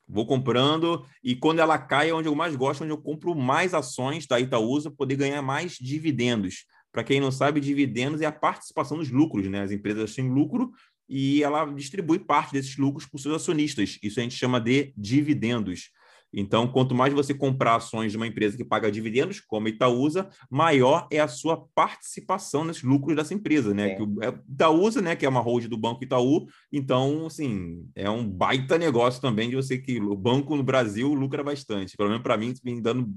[0.07, 3.73] Vou comprando e quando ela cai é onde eu mais gosto, onde eu compro mais
[3.73, 6.67] ações da Itaúsa, poder ganhar mais dividendos.
[6.93, 9.63] Para quem não sabe, dividendos é a participação dos lucros, né?
[9.63, 10.71] As empresas têm lucro
[11.09, 13.99] e ela distribui parte desses lucros para os seus acionistas.
[14.03, 15.91] Isso a gente chama de dividendos.
[16.37, 20.29] Então, quanto mais você comprar ações de uma empresa que paga dividendos, como a Itaúsa,
[20.51, 23.93] maior é a sua participação nos lucros dessa empresa, né?
[23.93, 23.95] É.
[23.95, 28.11] Que o é, Itaúsa, né, que é uma hold do Banco Itaú, então, assim, é
[28.11, 31.97] um baita negócio também de você que o banco no Brasil lucra bastante.
[31.97, 33.09] Pelo menos para mim, vem dando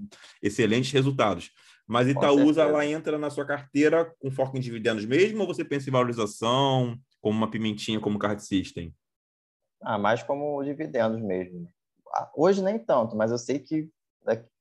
[0.42, 1.50] excelentes resultados.
[1.88, 5.90] Mas Itaúsa, ela entra na sua carteira com foco em dividendos mesmo ou você pensa
[5.90, 8.94] em valorização, como uma pimentinha, como card system?
[9.82, 11.72] Ah, mais como dividendos mesmo.
[12.14, 13.92] Ah, hoje nem tanto, mas eu sei que,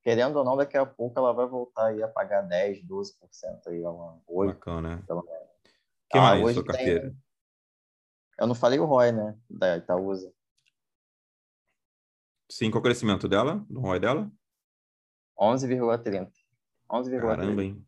[0.03, 3.13] querendo ou não, daqui a pouco ela vai voltar aí a pagar 10, 12%
[3.67, 4.47] aí, uma 8%.
[4.47, 5.05] Bacana.
[5.07, 5.41] Pelo menos.
[5.41, 7.11] O que ah, mais sua carteira?
[7.11, 7.17] Tem...
[8.39, 9.39] Eu não falei o ROI, né?
[9.49, 10.33] Da Itaúsa.
[12.51, 14.31] Sim, qual é o crescimento dela, do ROI dela?
[15.39, 16.31] 11,30.
[16.91, 17.21] 11,30.
[17.21, 17.87] Caramba, hein?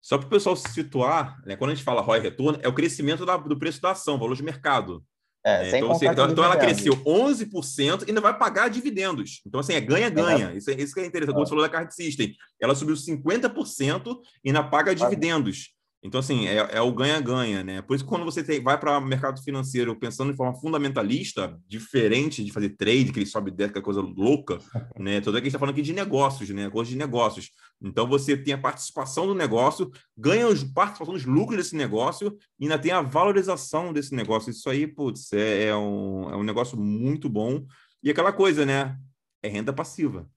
[0.00, 2.74] Só para o pessoal se situar, né, quando a gente fala ROI retorno, é o
[2.74, 5.04] crescimento da, do preço da ação, valor de mercado.
[5.46, 9.42] É, é, então, você, então, então, ela cresceu 11% e ainda vai pagar dividendos.
[9.46, 10.52] Então, assim, é ganha-ganha.
[10.56, 11.34] Isso, é, isso que é interessante.
[11.34, 15.75] Como você falou da Card System, ela subiu 50% e ainda paga dividendos.
[16.06, 17.82] Então, assim, é, é o ganha-ganha, né?
[17.82, 21.58] Por isso que quando você tem, vai para o mercado financeiro pensando de forma fundamentalista,
[21.66, 24.58] diferente de fazer trade, que ele sobe e que é coisa louca,
[24.96, 25.20] né?
[25.20, 26.70] Tudo é que a gente está falando aqui de negócios, né?
[26.70, 27.50] Coisa de negócios.
[27.82, 32.64] Então, você tem a participação do negócio, ganha os participação dos lucros desse negócio e
[32.66, 34.50] ainda tem a valorização desse negócio.
[34.50, 37.66] Isso aí, putz, é, é um, é um negócio muito bom.
[38.00, 38.96] E aquela coisa, né?
[39.42, 40.30] É renda passiva.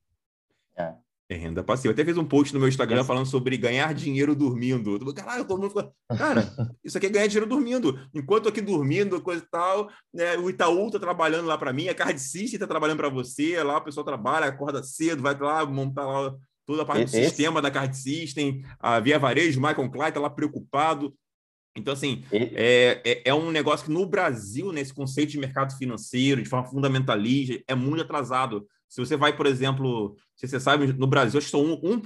[1.29, 1.35] É.
[1.35, 1.93] Renda passiva.
[1.93, 4.97] Até fiz um post no meu Instagram falando sobre ganhar dinheiro dormindo.
[5.13, 5.93] Caralho, todo mundo ficou.
[6.17, 6.41] Cara,
[6.83, 7.99] isso aqui é ganhar dinheiro dormindo.
[8.13, 11.87] Enquanto eu aqui dormindo, coisa e tal, né, o Itaú tá trabalhando lá para mim,
[11.87, 15.65] a Card System tá trabalhando para você, lá o pessoal trabalha, acorda cedo, vai lá
[15.65, 19.91] montar lá toda a parte do sistema da Card System, a Via Varejo, o Michael
[19.91, 21.13] Klein tá lá preocupado.
[21.75, 26.41] Então, assim, é, é, é, um negócio que no Brasil, nesse conceito de mercado financeiro,
[26.41, 28.67] de forma fundamentalista, é muito atrasado.
[28.89, 32.01] Se você vai, por exemplo, se você sabe, no Brasil, acho que só 1%, 1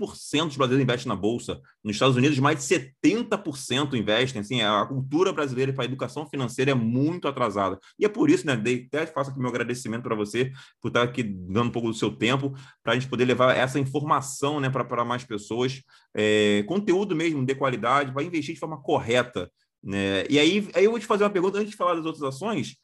[0.47, 1.61] dos brasileiros investem na Bolsa.
[1.81, 4.41] Nos Estados Unidos, mais de 70% investem.
[4.41, 7.79] Assim, a cultura brasileira para a educação financeira é muito atrasada.
[7.97, 8.53] E é por isso, né?
[8.53, 12.11] Até faço aqui meu agradecimento para você por estar aqui dando um pouco do seu
[12.11, 12.53] tempo
[12.84, 15.81] para a gente poder levar essa informação né, para mais pessoas.
[16.13, 19.49] É, conteúdo mesmo de qualidade, para investir de forma correta.
[19.81, 20.25] Né?
[20.29, 22.75] E aí, aí eu vou te fazer uma pergunta antes de falar das outras ações.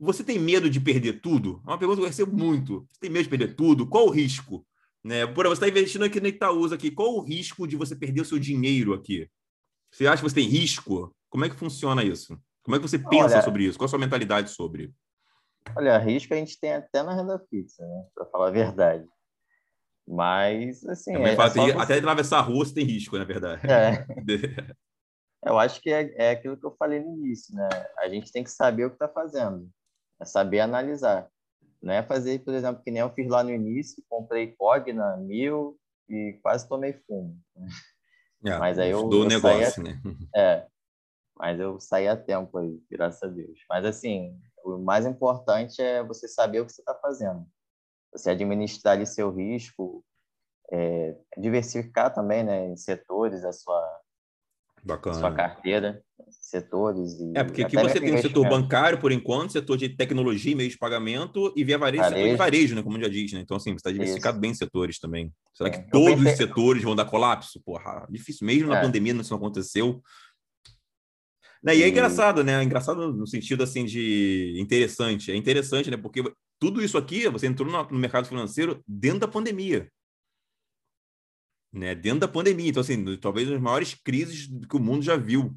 [0.00, 1.62] Você tem medo de perder tudo?
[1.66, 2.86] É uma pergunta que eu recebo muito.
[2.90, 3.86] Você tem medo de perder tudo?
[3.86, 4.66] Qual o risco?
[5.04, 5.26] Né?
[5.26, 8.24] Por você está investindo aqui no Itaúsa aqui, qual o risco de você perder o
[8.24, 9.28] seu dinheiro aqui?
[9.92, 11.14] Você acha que você tem risco?
[11.28, 12.40] Como é que funciona isso?
[12.62, 13.78] Como é que você pensa olha, sobre isso?
[13.78, 14.90] Qual a sua mentalidade sobre?
[15.76, 18.04] Olha, risco a gente tem até na renda fixa, né?
[18.14, 19.06] Para falar a verdade.
[20.08, 21.14] Mas, assim.
[21.14, 21.72] É, é fala, você...
[21.72, 23.62] Até atravessar a rua você tem risco, na verdade.
[23.66, 24.06] É.
[25.46, 27.68] eu acho que é, é aquilo que eu falei no início, né?
[27.98, 29.70] A gente tem que saber o que está fazendo.
[30.20, 31.28] É saber analisar.
[31.82, 35.78] Não é fazer, por exemplo, que nem eu fiz lá no início, comprei Cogna mil
[36.08, 37.38] e quase tomei fumo.
[38.42, 39.06] É, mas aí eu.
[39.06, 39.84] Do eu negócio, a...
[39.84, 40.00] né?
[40.34, 40.66] É.
[41.36, 43.60] Mas eu saí a tempo aí, graças a Deus.
[43.68, 47.46] Mas assim, o mais importante é você saber o que você está fazendo.
[48.12, 50.02] Você administrar ali seu risco,
[50.72, 53.89] é, diversificar também, né, em setores a sua,
[54.84, 55.18] Bacana.
[55.18, 56.02] sua carteira
[56.50, 57.18] setores.
[57.20, 60.54] E é, porque aqui você tem o setor bancário, por enquanto, setor de tecnologia e
[60.54, 62.20] meio de pagamento, e via varejo, varejo.
[62.20, 62.82] setor de varejo, né?
[62.82, 63.40] Como já diz, né?
[63.40, 64.40] Então, assim, você está diversificado Isso.
[64.40, 65.32] bem em setores também.
[65.54, 65.72] Será é.
[65.72, 66.32] que todos pensei...
[66.32, 67.60] os setores vão dar colapso?
[67.64, 68.46] Porra, difícil.
[68.46, 68.74] Mesmo é.
[68.74, 70.02] na pandemia, isso não aconteceu.
[71.62, 71.76] Né?
[71.76, 72.62] E é engraçado, né?
[72.62, 75.30] Engraçado no sentido, assim, de interessante.
[75.30, 75.96] É interessante, né?
[75.96, 76.22] Porque
[76.58, 79.88] tudo isso aqui, você entrou no mercado financeiro dentro da pandemia
[81.72, 82.68] né, dentro da pandemia.
[82.68, 85.56] Então, assim, talvez as maiores crises que o mundo já viu.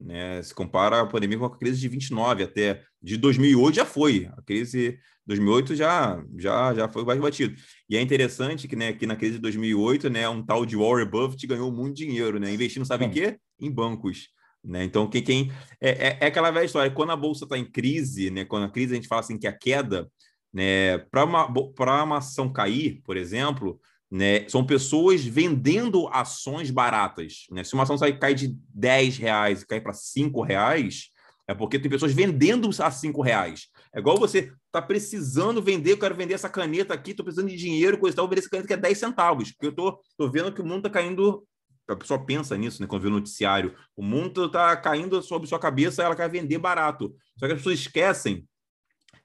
[0.00, 0.42] Né?
[0.42, 4.28] Se compara a pandemia com a crise de 29 até de 2008 já foi.
[4.36, 7.54] A crise 2008 já já já foi mais batido.
[7.88, 11.06] E é interessante que, né, que na crise de 2008, né, um tal de Warren
[11.06, 13.38] Buffett ganhou muito dinheiro, né, investindo sabe em quê?
[13.60, 14.28] Em bancos.
[14.64, 14.84] Né?
[14.84, 18.30] Então, quem, quem é, é, é aquela velha história, quando a bolsa está em crise,
[18.30, 20.08] né, quando a crise a gente fala assim que a queda,
[20.52, 23.80] né, para uma, uma ação cair, por exemplo,
[24.12, 24.46] né?
[24.46, 27.46] São pessoas vendendo ações baratas.
[27.50, 27.64] Né?
[27.64, 31.08] Se uma ação sai, cai de 10 reais e cai para 5 reais,
[31.48, 33.68] é porque tem pessoas vendendo a 5 reais.
[33.90, 37.56] É igual você tá precisando vender, eu quero vender essa caneta aqui, estou precisando de
[37.56, 39.98] dinheiro, coisa e tal, vou vender essa caneta que é 10 centavos, porque eu tô,
[40.18, 41.46] tô vendo que o mundo está caindo.
[41.88, 42.86] A pessoa pensa nisso, né?
[42.86, 43.74] Quando vê o noticiário.
[43.96, 47.14] O mundo está caindo sobre sua cabeça, ela quer vender barato.
[47.38, 48.46] Só que as pessoas esquecem.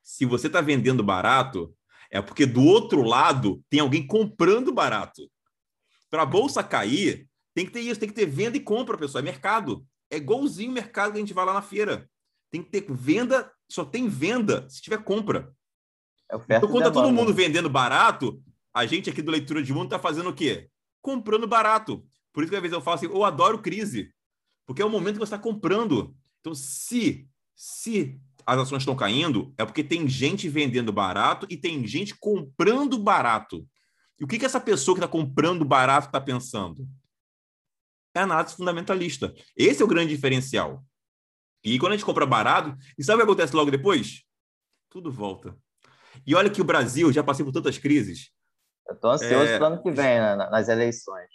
[0.01, 1.76] Se você está vendendo barato,
[2.11, 5.29] é porque do outro lado tem alguém comprando barato.
[6.09, 9.21] Para a bolsa cair, tem que ter isso, tem que ter venda e compra, pessoal.
[9.21, 9.85] É mercado.
[10.09, 12.09] É igualzinho o mercado que a gente vai lá na feira.
[12.49, 15.53] Tem que ter venda, só tem venda se tiver compra.
[16.31, 18.41] É então, quando tá todo mundo vendendo barato,
[18.73, 20.69] a gente aqui do Leitura de Mundo está fazendo o quê?
[21.01, 22.05] Comprando barato.
[22.31, 24.13] Por isso que às vezes eu falo assim, eu adoro crise.
[24.65, 26.15] Porque é o momento que você está comprando.
[26.39, 31.85] Então, se, se as ações estão caindo é porque tem gente vendendo barato e tem
[31.85, 33.67] gente comprando barato.
[34.17, 36.87] E o que, que essa pessoa que está comprando barato está pensando?
[38.15, 39.35] É análise fundamentalista.
[39.55, 40.81] Esse é o grande diferencial.
[41.61, 44.23] E quando a gente compra barato, e sabe o que acontece logo depois?
[44.89, 45.53] Tudo volta.
[46.25, 48.31] E olha que o Brasil já passou por tantas crises.
[48.87, 49.57] Eu estou ansioso é...
[49.57, 51.27] para o ano que vem, né, nas eleições.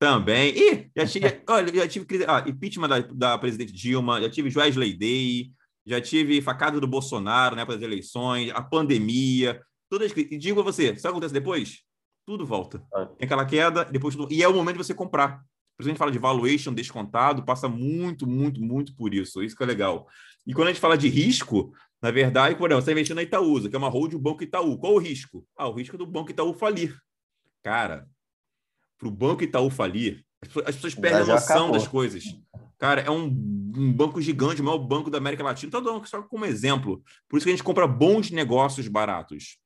[0.00, 0.52] Também.
[0.52, 4.58] E já tive, olha, já tive crise, ah, impeachment da, da presidente Dilma, já tive
[4.58, 5.52] Wesley Day,
[5.86, 10.64] já tive facada do Bolsonaro né, para as eleições, a pandemia, todas E digo a
[10.64, 11.82] você, sabe o que acontece depois?
[12.26, 12.82] Tudo volta.
[12.94, 13.04] É.
[13.06, 14.32] Tem aquela queda, depois tudo...
[14.32, 15.38] E é o momento de você comprar.
[15.76, 19.42] Por isso a gente fala de valuation descontado, passa muito, muito, muito por isso.
[19.42, 20.08] Isso que é legal.
[20.44, 21.72] E quando a gente fala de risco,
[22.02, 24.42] na verdade, por exemplo, você está investindo na Itaúsa, que é uma hold do Banco
[24.42, 24.78] Itaú.
[24.78, 25.46] Qual o risco?
[25.56, 26.96] Ah, o risco do Banco Itaú falir.
[27.62, 28.08] Cara,
[28.98, 31.72] para o Banco Itaú falir, as pessoas perdem a noção acabou.
[31.72, 32.24] das coisas.
[32.78, 35.68] Cara, é um, um, banco gigante, o maior banco da América Latina.
[35.68, 37.02] Estou dando só como exemplo.
[37.28, 39.58] Por isso que a gente compra bons negócios baratos.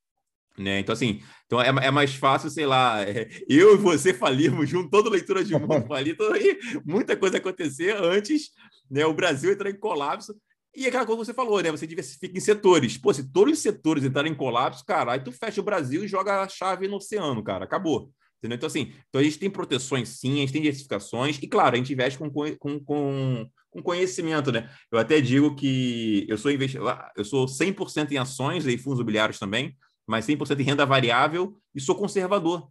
[0.57, 0.81] Né?
[0.81, 4.91] Então, assim, então é, é mais fácil, sei lá, é, eu e você falirmos junto,
[4.91, 6.39] toda leitura de mundo falir, toda,
[6.85, 8.51] muita coisa acontecer antes,
[8.91, 9.05] né?
[9.07, 10.35] O Brasil entrar em colapso.
[10.75, 11.71] E aquela coisa que você falou, né?
[11.71, 12.97] Você diversifica em setores.
[12.97, 16.09] Pô, se todos os setores entrarem em colapso, cara, aí tu fecha o Brasil e
[16.09, 17.65] joga a chave no oceano, cara.
[17.65, 18.13] Acabou.
[18.41, 18.57] Entendeu?
[18.57, 21.79] Então, assim, então a gente tem proteções sim, a gente tem diversificações, e claro, a
[21.79, 24.71] gente investe com, com, com, com conhecimento, né?
[24.91, 29.77] Eu até digo que eu sou eu sou 100% em ações e fundos imobiliários também,
[30.07, 32.67] mas 100% em renda variável e sou conservador.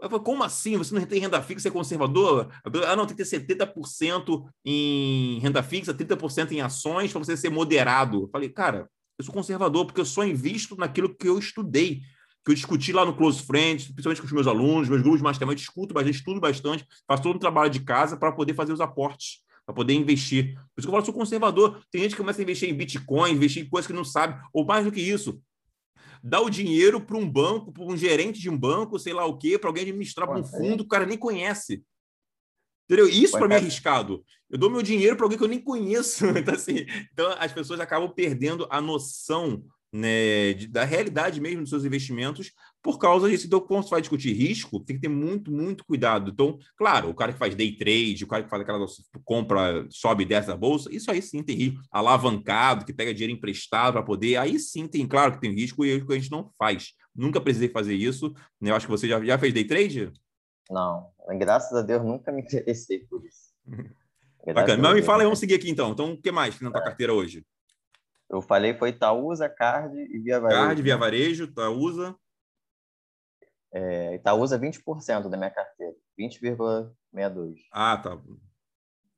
[0.00, 0.76] Eu falei, como assim?
[0.76, 2.48] Você não tem renda fixa, é conservador?
[2.86, 7.50] Ah, não, tem que ter 70% em renda fixa, 30% em ações para você ser
[7.50, 8.22] moderado.
[8.22, 12.02] Eu falei, cara, eu sou conservador porque eu só invisto naquilo que eu estudei
[12.44, 15.24] que eu discuti lá no Close Friends, principalmente com os meus alunos, meus grupos de
[15.24, 18.80] mastermind, discuto bastante, estudo bastante, faço todo um trabalho de casa para poder fazer os
[18.80, 20.54] aportes, para poder investir.
[20.54, 21.82] Por isso que eu falo, sou conservador.
[21.90, 24.64] Tem gente que começa a investir em Bitcoin, investir em coisas que não sabe, ou
[24.64, 25.40] mais do que isso,
[26.22, 29.36] dá o dinheiro para um banco, para um gerente de um banco, sei lá o
[29.36, 31.84] quê, para alguém administrar para um fundo que o cara nem conhece.
[32.84, 33.06] Entendeu?
[33.06, 34.24] Isso para mim é arriscado.
[34.48, 36.24] Eu dou meu dinheiro para alguém que eu nem conheço.
[36.34, 39.62] Então, assim, então, as pessoas acabam perdendo a noção
[39.92, 43.46] né, de, da realidade mesmo dos seus investimentos por causa disso.
[43.46, 46.30] Então, quando você vai discutir risco, tem que ter muito, muito cuidado.
[46.30, 48.84] Então, claro, o cara que faz day trade, o cara que faz aquela
[49.24, 51.80] compra, sobe e desce da bolsa, isso aí sim tem risco.
[51.90, 55.92] Alavancado, que pega dinheiro emprestado para poder, aí sim tem, claro que tem risco e
[55.92, 56.92] a gente não faz.
[57.14, 58.32] Nunca precisei fazer isso.
[58.60, 58.70] Né?
[58.70, 60.12] Eu acho que você já, já fez day trade?
[60.70, 61.08] Não,
[61.38, 63.48] graças a Deus nunca me interessei por isso.
[64.46, 64.82] Bacana.
[64.82, 65.92] Mas me fala aí, vamos seguir aqui então.
[65.92, 66.84] Então, o que mais que na tua é.
[66.84, 67.44] carteira hoje?
[68.30, 70.60] Eu falei foi Itaúsa, Card e Via Varejo.
[70.60, 72.16] Card, Via Varejo, Itaúsa.
[73.72, 77.56] É, Itaúsa 20% da minha carteira, 20,62.
[77.72, 78.18] Ah, tá.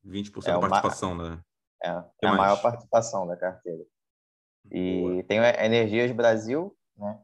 [0.06, 1.30] 20% é da participação, uma...
[1.30, 1.40] né?
[1.82, 1.88] É,
[2.24, 3.82] é a maior participação da carteira.
[4.70, 5.22] E Boa.
[5.24, 7.18] tem Energias Brasil, né?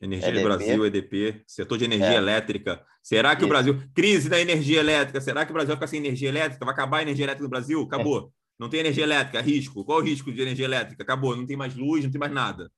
[0.00, 0.44] Energia EDP.
[0.44, 2.16] Brasil, EDP, setor de energia é.
[2.16, 2.84] elétrica.
[3.02, 3.46] Será que Isso.
[3.46, 3.82] o Brasil.
[3.94, 5.20] Crise da energia elétrica.
[5.20, 6.64] Será que o Brasil vai ficar sem energia elétrica?
[6.64, 7.82] Vai acabar a energia elétrica no Brasil?
[7.82, 8.32] Acabou.
[8.60, 9.82] Não tem energia elétrica, risco.
[9.82, 11.02] Qual o risco de energia elétrica?
[11.02, 12.70] Acabou, não tem mais luz, não tem mais nada.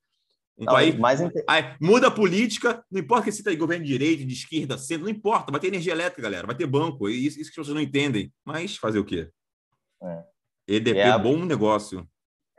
[0.56, 4.24] Um não, mais aí, muda a política, não importa que se está governo de direita,
[4.24, 7.08] de esquerda, centro, não importa, vai ter energia elétrica, galera, vai ter banco.
[7.08, 8.32] Isso, isso que vocês não entendem.
[8.44, 9.28] Mas fazer o quê?
[10.00, 10.24] É.
[10.68, 12.08] EDP é bom negócio.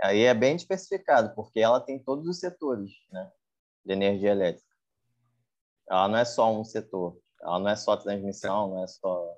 [0.01, 3.31] Aí é bem diversificado, porque ela tem todos os setores né,
[3.85, 4.67] de energia elétrica.
[5.89, 9.37] Ela não é só um setor, ela não é só transmissão, não é só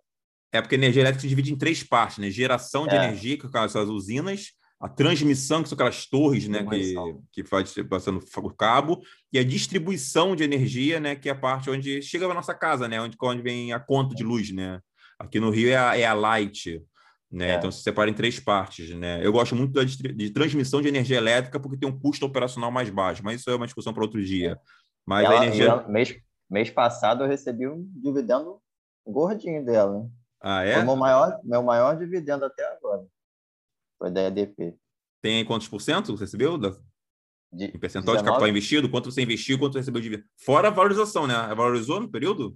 [0.55, 2.29] é porque a energia elétrica se divide em três partes, né?
[2.29, 2.97] Geração de é.
[2.97, 6.95] energia, que são as usinas, a transmissão, que são aquelas torres, né, que,
[7.31, 9.01] que faz passando por cabo,
[9.31, 12.87] e a distribuição de energia, né, que é a parte onde chega a nossa casa,
[12.87, 14.79] né, onde, onde vem a conta de luz, né.
[15.17, 16.83] Aqui no Rio é a, é a Light,
[17.31, 17.55] né, é.
[17.55, 19.25] então se separa em três partes, né.
[19.25, 22.89] Eu gosto muito da, de transmissão de energia elétrica porque tem um custo operacional mais
[22.89, 24.59] baixo, mas isso é uma discussão para outro dia.
[25.05, 25.65] Mas ela, a energia...
[25.65, 26.15] Ela, mês,
[26.49, 28.59] mês passado eu recebi um dividendo
[29.07, 30.09] gordinho dela?
[30.47, 30.75] Ah, é?
[30.75, 33.03] Foi meu maior, meu maior dividendo até agora.
[33.97, 34.77] Foi da EDP.
[35.19, 36.55] Tem quantos por cento você recebeu?
[36.55, 36.69] Da...
[37.51, 38.17] De, em percentual 19?
[38.17, 38.87] de capital investido?
[38.87, 40.29] Quanto você investiu, quanto você recebeu de dividendo?
[40.37, 41.33] Fora a valorização, né?
[41.55, 42.55] Valorizou no período?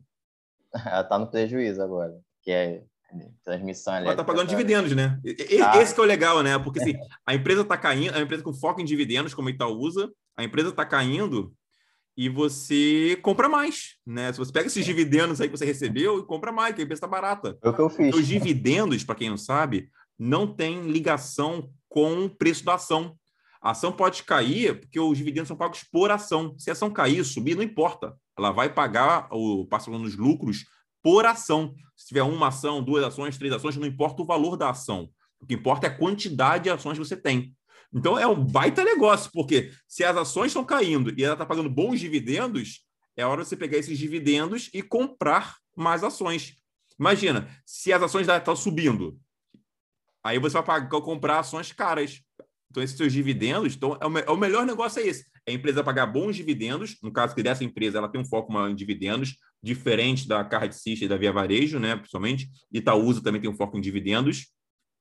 [0.86, 2.84] Ela está no prejuízo agora, que é
[3.44, 4.14] transmissão elétrica.
[4.14, 5.20] Ela está pagando dividendos, né?
[5.64, 5.82] Ah.
[5.82, 6.60] Esse que é o legal, né?
[6.60, 6.94] Porque assim,
[7.26, 10.70] a empresa está caindo, a empresa com foco em dividendos, como a Itaúsa, a empresa
[10.70, 11.52] está caindo
[12.18, 14.32] e você compra mais, né?
[14.32, 17.00] Se você pega esses dividendos aí que você recebeu e compra mais, que a empresa
[17.00, 17.58] está barata.
[17.64, 18.14] É que eu fiz.
[18.14, 23.16] Os dividendos, para quem não sabe, não tem ligação com o preço da ação.
[23.62, 26.56] A ação pode cair porque os dividendos são pagos por ação.
[26.58, 28.16] Se a ação cair, subir, não importa.
[28.38, 30.66] Ela vai pagar o parcelando os lucros
[31.04, 31.74] por ação.
[31.96, 35.10] Se tiver uma ação, duas ações, três ações, não importa o valor da ação.
[35.42, 37.54] O que importa é a quantidade de ações que você tem.
[37.94, 41.70] Então é um baita negócio, porque se as ações estão caindo e ela está pagando
[41.70, 42.86] bons dividendos,
[43.18, 46.56] é hora de você pegar esses dividendos e comprar mais ações.
[47.00, 49.20] Imagina, se as ações estão subindo,
[50.24, 52.22] aí você vai pagar, comprar ações caras.
[52.70, 55.26] Então, esses seus dividendos, então, é o, é o melhor negócio é esse.
[55.46, 58.52] É a empresa pagar bons dividendos, no caso que dessa empresa, ela tem um foco
[58.52, 62.48] maior em dividendos, diferente da Card System e da Via Varejo, né, principalmente.
[62.72, 64.48] Itaúsa também tem um foco em dividendos.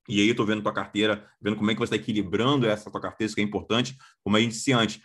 [0.08, 2.90] E aí eu estou vendo tua carteira, vendo como é que você está equilibrando essa
[2.90, 3.96] tua carteira, isso que é importante.
[4.24, 5.00] Como a gente disse antes,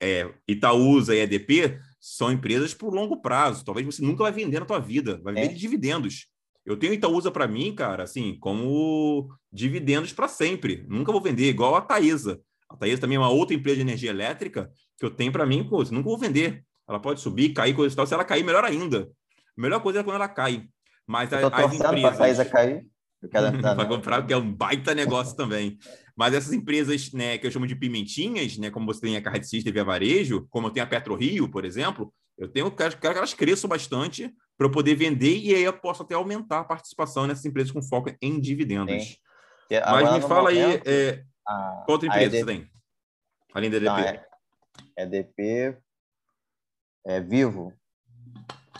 [0.00, 3.64] é, Itaúsa e EDP são empresas por longo prazo.
[3.64, 5.48] Talvez você nunca vai vender na tua vida, vai viver é.
[5.52, 6.26] de dividendos.
[6.66, 10.84] Eu tenho Itaúsa para mim, cara, assim, como dividendos para sempre.
[10.88, 12.40] Nunca vou vender, igual a Taesa.
[12.68, 15.68] A Taesa também é uma outra empresa de energia elétrica que eu tenho para mim,
[15.68, 16.64] pô, nunca vou vender.
[16.88, 18.06] Ela pode subir, cair, coisa e tal.
[18.06, 19.08] Se ela cair, melhor ainda.
[19.56, 20.66] A melhor coisa é quando ela cai.
[21.06, 22.18] Mas as, as empresas.
[22.18, 22.86] Taesa cair.
[23.30, 25.78] Para comprar, que é um baita negócio também.
[26.16, 29.46] Mas essas empresas, né, que eu chamo de pimentinhas, né, como você tem a Card
[29.46, 33.14] System via varejo, como eu tenho a Petro Rio, por exemplo, eu tenho quero, quero
[33.14, 36.64] que elas cresçam bastante para eu poder vender e aí eu posso até aumentar a
[36.64, 39.18] participação nessas empresas com foco em dividendos.
[39.70, 42.70] Mas me fala momento, aí, é, a, qual outra empresa EDP, você tem?
[43.54, 43.90] Além da EDP?
[43.90, 44.26] Não, é,
[44.98, 45.78] EDP
[47.06, 47.72] é Vivo.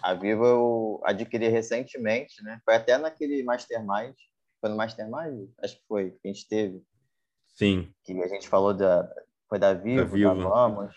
[0.03, 2.61] A Vivo eu adquiri recentemente, né?
[2.65, 4.15] Foi até naquele Mastermind
[4.63, 5.51] foi no Mastermind?
[5.61, 6.83] Acho que foi, que a gente teve.
[7.49, 7.93] Sim.
[8.05, 9.13] Que a gente falou da.
[9.49, 10.35] Foi da Vivo, da, Vivo.
[10.35, 10.95] da Vamos.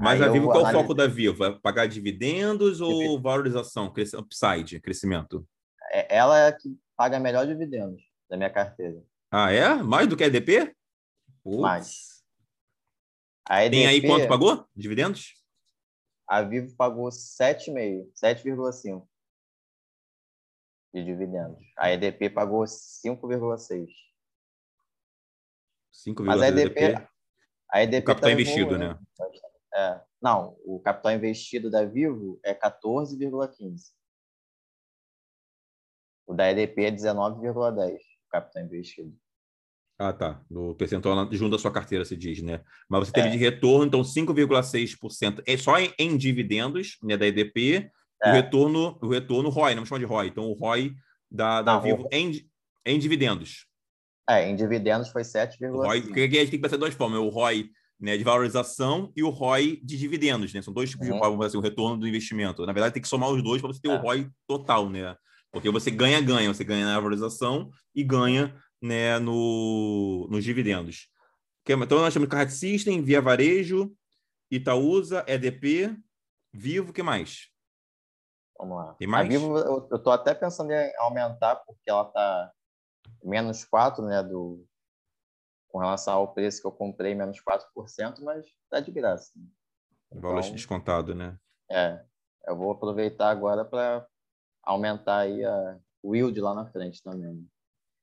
[0.00, 1.44] Mas Aí a Vivo, qual o foco da Vivo?
[1.44, 5.46] É pagar dividendos ou valorização, upside, crescimento?
[5.90, 8.00] É, ela é a que paga melhor dividendos
[8.30, 9.02] da minha carteira.
[9.30, 9.74] Ah, é?
[9.74, 10.74] Mais do que a EDP?
[11.44, 11.60] Ups.
[11.60, 12.24] Mais.
[13.46, 14.64] A EDP, Tem aí quanto pagou?
[14.74, 15.34] Dividendos?
[16.26, 19.06] A Vivo pagou 7,5, 7,5
[20.92, 21.64] de dividendos.
[21.76, 23.88] A EDP pagou 5,6.
[25.92, 27.08] 5,6 Mas a EDP,
[27.70, 28.98] a EDP o capital tá investido, né?
[29.74, 33.92] É, não, o capital investido da Vivo é 14,15.
[36.26, 37.98] O da EDP é 19,10, o
[38.30, 39.16] capital investido.
[39.98, 40.42] Ah, tá.
[40.50, 42.64] No percentual junto da sua carteira, se diz, né?
[42.88, 43.30] Mas você teve é.
[43.30, 47.90] de retorno, então 5,6% é só em, em, dividendos né, da EDP
[48.22, 48.30] é.
[48.30, 50.28] O retorno, o retorno ROI, não chama de ROI.
[50.28, 50.94] Então, o ROI
[51.30, 52.08] da, da não, Vivo o...
[52.12, 52.46] em,
[52.84, 53.66] em dividendos.
[54.28, 56.02] É, em dividendos foi 7,5.
[56.02, 57.68] Porque aqui a gente tem que pensar de duas formas: o ROI
[58.00, 60.52] né, de valorização e o ROI de dividendos.
[60.52, 60.62] Né?
[60.62, 61.20] São dois tipos uhum.
[61.20, 62.66] de ROI, assim, o retorno do investimento.
[62.66, 63.94] Na verdade, tem que somar os dois para você ter é.
[63.94, 65.16] o ROI total, né?
[65.52, 71.08] Porque você ganha-ganha, você ganha na valorização e ganha né, no, nos dividendos.
[71.64, 73.92] Então, nós temos Card System, Via Varejo,
[74.50, 75.94] Itaúsa, EDP,
[76.52, 77.51] Vivo, o que mais?
[78.62, 78.94] Vamos lá.
[78.94, 79.26] Tem mais?
[79.26, 82.52] A Vivo, eu, eu tô até pensando em aumentar, porque ela tá
[83.24, 84.64] menos 4, né, do,
[85.66, 89.32] com relação ao preço que eu comprei, menos 4%, mas tá de graça.
[90.12, 91.36] Valor então, descontado, né?
[91.68, 92.04] É.
[92.46, 94.06] Eu vou aproveitar agora para
[94.62, 97.44] aumentar aí a, yield lá na frente também.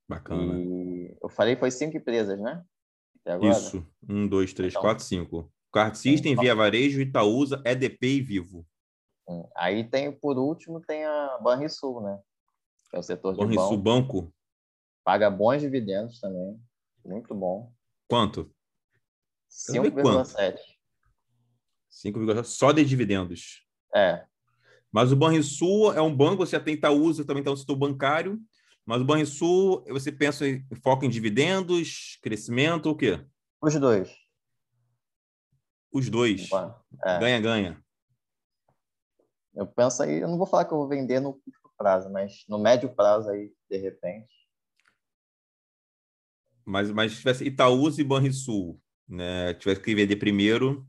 [0.10, 0.60] Bacana.
[0.60, 2.66] E eu falei foi cinco empresas, né?
[3.44, 3.86] Isso.
[4.10, 5.50] Um, dois, três, então, quatro, cinco.
[5.72, 8.66] Card System, Via Varejo, Itaúsa, EDP e Vivo.
[9.56, 12.20] Aí tem, por último, tem a Banrisul, né?
[12.90, 14.22] Que é o setor de Banrisul banco.
[14.22, 14.34] banco.
[15.04, 16.60] Paga bons dividendos também.
[17.06, 17.72] Muito bom.
[18.08, 18.52] Quanto?
[19.50, 20.58] 5,7.
[21.92, 23.66] 5,7 só de dividendos.
[23.94, 24.26] É.
[24.92, 28.40] Mas o Banrisul é um banco, você tem Itaúsa, também está no setor bancário.
[28.86, 33.24] Mas o Banrisul, você pensa em foco em dividendos, crescimento, o quê?
[33.62, 34.12] Os dois.
[35.92, 36.50] Os dois.
[37.20, 37.84] Ganha-ganha.
[39.56, 39.62] É.
[39.62, 42.44] Eu penso aí, eu não vou falar que eu vou vender no curto prazo, mas
[42.48, 44.30] no médio prazo aí, de repente.
[46.66, 49.54] Mas, mas se tivesse Itaúsa e Banrisul, né?
[49.56, 50.86] Tivesse que vender primeiro.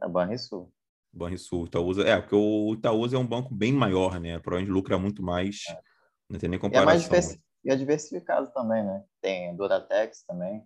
[0.00, 0.70] A Banrisul.
[1.10, 2.02] Banrisul, Itaúsa.
[2.02, 4.38] É, porque o Itaúsa é um banco bem maior, né?
[4.38, 5.62] Para onde lucra muito mais.
[5.70, 5.80] É.
[6.28, 6.90] Não tem nem comparação.
[6.90, 9.04] E é, mais diversi e é diversificado também, né?
[9.20, 10.64] Tem Duratex também.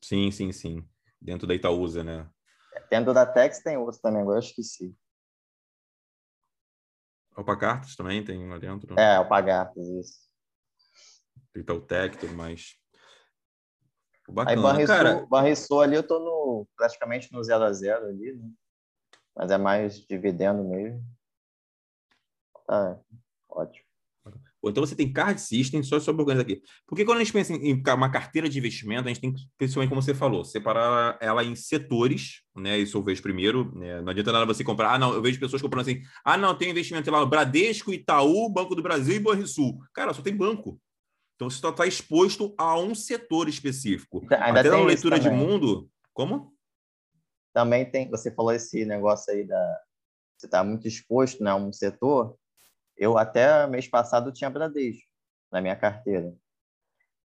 [0.00, 0.88] Sim, sim, sim.
[1.20, 2.30] Dentro da Itaúsa, né?
[2.88, 4.94] Tem Duratex, tem outro também, agora eu esqueci.
[7.36, 8.98] Alpacartas também tem lá dentro?
[8.98, 10.26] É, Alpacartas, isso.
[11.54, 12.76] Itautec e tudo mais.
[14.28, 14.56] Bacana.
[14.56, 15.26] Aí Barreçou, cara...
[15.26, 18.50] Barreçou ali, eu tô no, praticamente no 0 a 0 ali, né?
[19.34, 21.04] Mas é mais dividendo mesmo.
[22.66, 22.98] Tá,
[23.48, 23.85] ótimo.
[24.66, 26.60] Ou então você tem card system, só sobre organizar aqui.
[26.88, 29.90] Porque quando a gente pensa em uma carteira de investimento, a gente tem que, principalmente
[29.90, 32.76] como você falou, separar ela em setores, né?
[32.76, 33.72] Isso eu vejo primeiro.
[33.76, 34.02] Né?
[34.02, 34.94] Não adianta nada você comprar.
[34.94, 36.02] Ah, não, eu vejo pessoas comprando assim.
[36.24, 39.78] Ah, não, tem investimento lá no Bradesco, Itaú, Banco do Brasil e Banrisul.
[39.94, 40.80] Cara, só tem banco.
[41.36, 44.22] Então você está exposto a um setor específico.
[44.24, 45.88] Então, ainda Até na leitura de mundo.
[46.12, 46.52] Como?
[47.54, 49.80] Também tem, você falou esse negócio aí da,
[50.36, 52.36] você está muito exposto né, a um setor,
[52.96, 55.08] eu até mês passado tinha Bradesco
[55.50, 56.34] na minha carteira.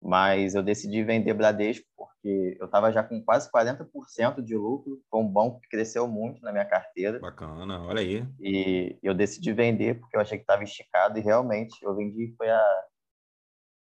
[0.00, 5.20] Mas eu decidi vender Bradesco porque eu estava já com quase 40% de lucro, foi
[5.20, 7.18] um banco que cresceu muito na minha carteira.
[7.18, 8.24] Bacana, olha aí.
[8.40, 12.48] E eu decidi vender porque eu achei que estava esticado e realmente eu vendi foi
[12.48, 12.84] a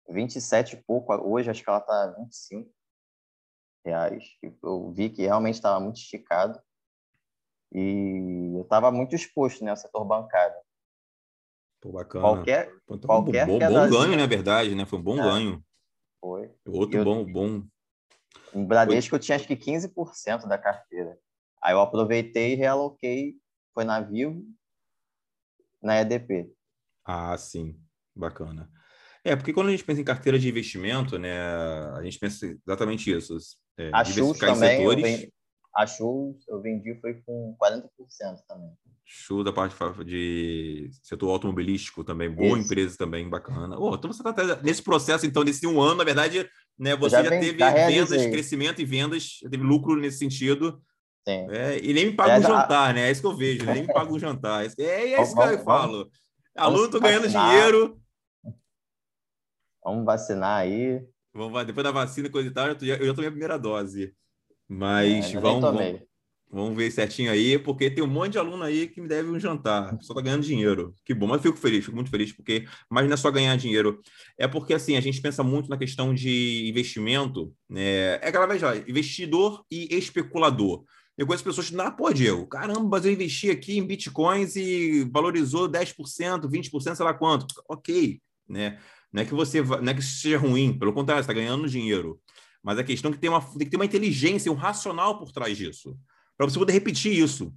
[0.08, 2.70] 27 e pouco, hoje acho que ela está 25
[3.84, 4.24] reais.
[4.62, 6.58] Eu vi que realmente estava muito esticado
[7.72, 10.56] e eu estava muito exposto né, ao setor bancário.
[11.80, 12.22] Pô, bacana.
[12.22, 14.84] Qualquer, Pô, tá qualquer bom, bom, ganho, na verdade, né?
[14.84, 15.22] Foi um bom É.
[15.22, 15.64] ganho.
[16.20, 16.50] Foi.
[16.66, 17.62] Outro Eu- bom, bom.
[18.52, 21.18] Em Bradesco eu tinha acho que 15% da carteira.
[21.62, 23.36] Aí eu aproveitei e realoquei,
[23.74, 24.44] foi na Vivo,
[25.82, 26.50] na EDP.
[27.04, 27.78] Ah, sim,
[28.14, 28.70] bacana.
[29.24, 31.40] É, porque quando a gente pensa em carteira de investimento, né,
[31.94, 33.36] a gente pensa exatamente isso.
[33.76, 35.28] É, A Chus também, setores.
[35.78, 37.88] Vendi, a Chus eu vendi foi com 40%
[38.48, 38.70] também.
[39.10, 39.74] Show da parte
[40.04, 42.66] de setor automobilístico também, boa Isso.
[42.66, 43.78] empresa também, bacana.
[43.78, 46.48] Ô, então você está nesse processo, então, nesse um ano, na verdade,
[46.78, 50.82] né, você já já, teve já vendas, crescimento e vendas, já teve lucro nesse sentido,
[51.26, 51.46] Sim.
[51.50, 53.08] é, e nem me paga É, um jantar, né?
[53.08, 54.64] É isso que eu vejo, nem me paga um jantar.
[54.66, 56.10] É, é isso que Vamos- eu falo.
[56.54, 57.48] Aluno, tô vamos ganhando vacinar.
[57.50, 58.00] dinheiro,
[59.82, 61.00] Vamos vacinar aí.
[61.32, 64.14] vamos, depois da vacina coisa e tal, eu já- eu já tomei a primeira dose.
[64.70, 66.00] É, Mas nem vamos, vamos,
[66.50, 69.38] vamos ver certinho aí, porque tem um monte de aluno aí que me deve um
[69.38, 69.96] jantar.
[70.00, 70.94] Só tá ganhando dinheiro.
[71.04, 73.56] Que bom, mas eu fico feliz, fico muito feliz, porque, mas não é só ganhar
[73.56, 74.00] dinheiro.
[74.36, 78.16] É porque assim, a gente pensa muito na questão de investimento, né?
[78.16, 80.84] É aquela vez, ó, investidor e especulador.
[81.16, 85.04] Eu conheço pessoas que, ah, pô, Diego, caramba, mas eu investi aqui em bitcoins e
[85.12, 87.46] valorizou 10%, 20%, sei lá quanto.
[87.68, 88.78] Ok, né?
[89.12, 91.68] Não é que você não é que isso seja ruim, pelo contrário, você está ganhando
[91.68, 92.20] dinheiro.
[92.62, 95.32] Mas a questão é que tem, uma, tem que ter uma inteligência, um racional por
[95.32, 95.96] trás disso.
[96.36, 97.52] Para você poder repetir isso.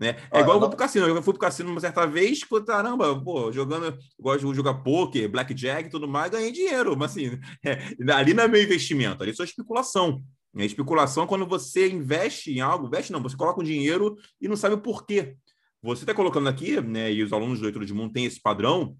[0.00, 0.16] Né?
[0.30, 1.06] É Olha, igual eu vou pro cassino.
[1.06, 4.74] Eu fui pro cassino uma certa vez, pô, caramba, pô, jogando, eu gosto de jogar
[4.82, 6.96] poker, blackjack e tudo mais, ganhei dinheiro.
[6.96, 7.78] Mas assim, é,
[8.12, 10.24] ali não é meu investimento, ali é só especulação.
[10.56, 14.48] A especulação é quando você investe em algo, investe não, você coloca o dinheiro e
[14.48, 15.36] não sabe o porquê.
[15.82, 18.96] Você está colocando aqui, né, e os alunos do Leitura de Mundo têm esse padrão,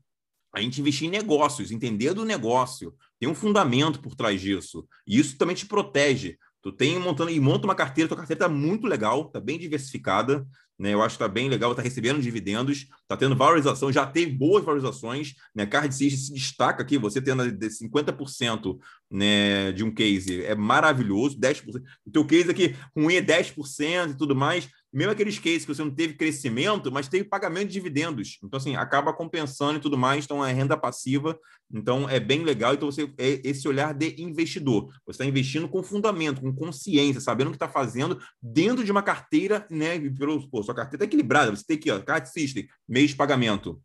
[0.54, 4.88] a gente investir em negócios, entender do negócio, tem um fundamento por trás disso.
[5.06, 6.38] E isso também te protege.
[6.62, 10.46] Tu tem montando e monta uma carteira, tua carteira está muito legal, está bem diversificada,
[10.78, 10.94] né?
[10.94, 14.64] Eu acho que está bem legal, está recebendo dividendos, está tendo valorização, já teve boas
[14.64, 15.66] valorizações, né?
[15.66, 18.78] Card se destaca aqui, você tendo de 50%
[19.10, 21.82] né, de um case é maravilhoso, 10%.
[22.06, 24.68] O teu case aqui ruim é 10% e tudo mais.
[24.92, 28.38] Mesmo aqueles cases que você não teve crescimento, mas teve pagamento de dividendos.
[28.42, 30.24] Então, assim, acaba compensando e tudo mais.
[30.24, 31.38] Então, é renda passiva.
[31.72, 32.74] Então, é bem legal.
[32.74, 34.92] Então, você é esse olhar de investidor.
[35.06, 39.02] Você está investindo com fundamento, com consciência, sabendo o que está fazendo dentro de uma
[39.02, 39.98] carteira, né?
[40.10, 41.54] Pelo, pô, sua carteira está equilibrada.
[41.54, 43.80] Você tem aqui, ó, Card System, mês de pagamento.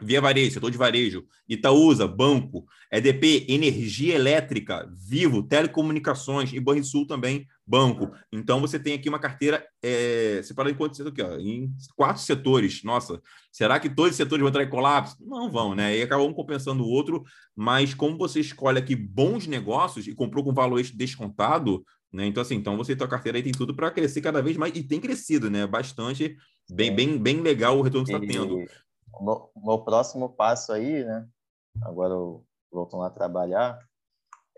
[0.00, 7.46] Via Varejo, setor de varejo, Itaúsa, banco, EDP, energia elétrica, Vivo, telecomunicações e Banrisul também,
[7.66, 8.10] banco.
[8.32, 12.82] Então você tem aqui uma carteira é, separada em quantos aqui, ó, em quatro setores.
[12.84, 13.20] Nossa,
[13.52, 15.16] será que todos os setores vão entrar em colapso?
[15.20, 15.96] Não vão, né?
[15.96, 17.24] E acaba um compensando o outro,
[17.54, 22.26] mas como você escolhe aqui bons negócios e comprou com valor descontado, né?
[22.26, 24.82] Então, assim, então você tua carteira aí tem tudo para crescer cada vez mais, e
[24.82, 25.66] tem crescido, né?
[25.66, 26.36] Bastante,
[26.70, 26.96] bem, Sim.
[26.96, 28.64] bem, bem legal o retorno que está tendo.
[29.18, 31.26] O meu, meu próximo passo aí, né?
[31.82, 33.78] Agora eu voltando a trabalhar,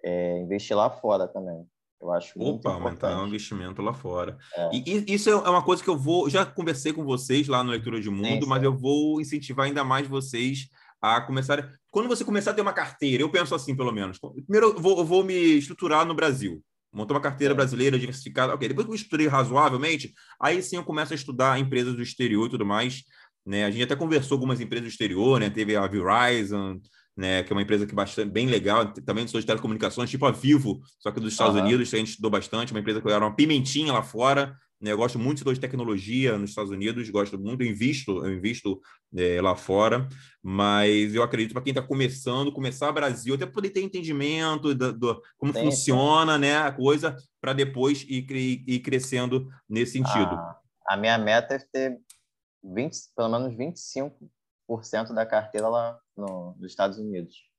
[0.04, 1.66] é investir lá fora também.
[2.00, 4.38] Eu acho muito Opa, aumentar o investimento lá fora.
[4.56, 4.70] É.
[4.72, 6.30] E, e isso é uma coisa que eu vou.
[6.30, 8.64] Já conversei com vocês lá no Leitura de Mundo, Sim, mas sim.
[8.64, 10.68] eu vou incentivar ainda mais vocês
[11.00, 11.72] a começar.
[11.90, 14.18] Quando você começar a ter uma carteira, eu penso assim, pelo menos.
[14.18, 16.62] Primeiro, eu vou, eu vou me estruturar no Brasil.
[16.92, 17.56] Montar uma carteira Sim.
[17.56, 18.54] brasileira diversificada.
[18.54, 22.46] Ok, depois que eu estruturei razoavelmente, aí sim eu começo a estudar empresas do exterior
[22.46, 23.04] e tudo mais.
[23.46, 23.64] Né?
[23.64, 25.50] A gente até conversou com algumas empresas do exterior, né?
[25.50, 26.80] Teve a Verizon,
[27.16, 27.42] né?
[27.42, 30.80] Que é uma empresa que é bastante bem legal, também de telecomunicações, tipo a Vivo,
[30.98, 31.64] só que dos Estados Aham.
[31.64, 34.56] Unidos, que a gente estudou bastante, uma empresa que era uma pimentinha lá fora.
[34.80, 34.92] Né?
[34.92, 38.32] Eu gosto muito do setor de tecnologia nos Estados Unidos, gosto muito, eu invisto, eu
[38.32, 38.80] invisto
[39.14, 40.08] é, lá fora,
[40.42, 45.22] mas eu acredito para quem está começando, começar Brasil, até poder ter entendimento do, do-
[45.36, 48.26] como Sim, funciona né, a coisa, para depois ir,
[48.66, 50.34] ir crescendo nesse sentido.
[50.34, 51.98] A, a minha meta é ter
[52.62, 57.50] 20, pelo menos 25% da carteira lá no, nos Estados Unidos.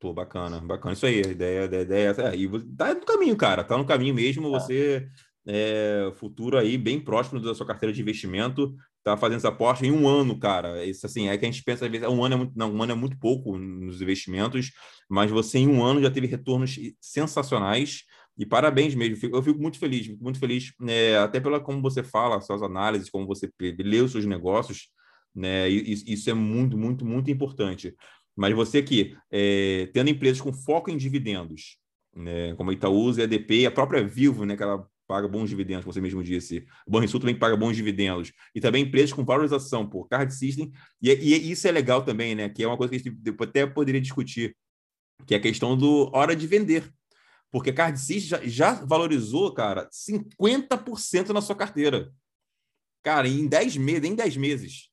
[0.00, 0.94] Pô, bacana, bacana.
[0.94, 2.22] Isso aí, a ideia, a ideia é.
[2.22, 3.62] É, e você tá no caminho, cara.
[3.62, 4.50] Tá no caminho mesmo.
[4.50, 4.58] Tá.
[4.58, 5.06] Você,
[5.46, 9.90] é, futuro aí, bem próximo da sua carteira de investimento, tá fazendo essa aposta em
[9.90, 10.84] um ano, cara.
[10.84, 12.82] Isso, assim, é que a gente pensa, às vezes, um ano é muito, não, um
[12.82, 14.70] ano é muito pouco nos investimentos,
[15.08, 18.04] mas você, em um ano, já teve retornos sensacionais,
[18.38, 22.40] E parabéns mesmo, eu fico muito feliz, muito feliz, né, até pela como você fala,
[22.40, 24.88] suas análises, como você lê os seus negócios,
[25.34, 27.94] né, isso é muito, muito, muito importante.
[28.34, 31.78] Mas você aqui, é, tendo empresas com foco em dividendos,
[32.16, 35.84] né, como a Itaúsa, a EDP, a própria Vivo, né, que ela paga bons dividendos,
[35.84, 36.64] como você mesmo disse.
[36.86, 38.32] O Banrisul também paga bons dividendos.
[38.54, 40.70] E também empresas com valorização por card system.
[41.02, 42.48] E, e, isso é legal também, né?
[42.48, 44.56] Que é uma coisa que a gente até poderia discutir,
[45.26, 46.88] que é a questão do hora de vender.
[47.50, 52.12] Porque card system já, já valorizou, cara, 50% na sua carteira.
[53.02, 54.90] Cara, em 10 meses, em 10 meses.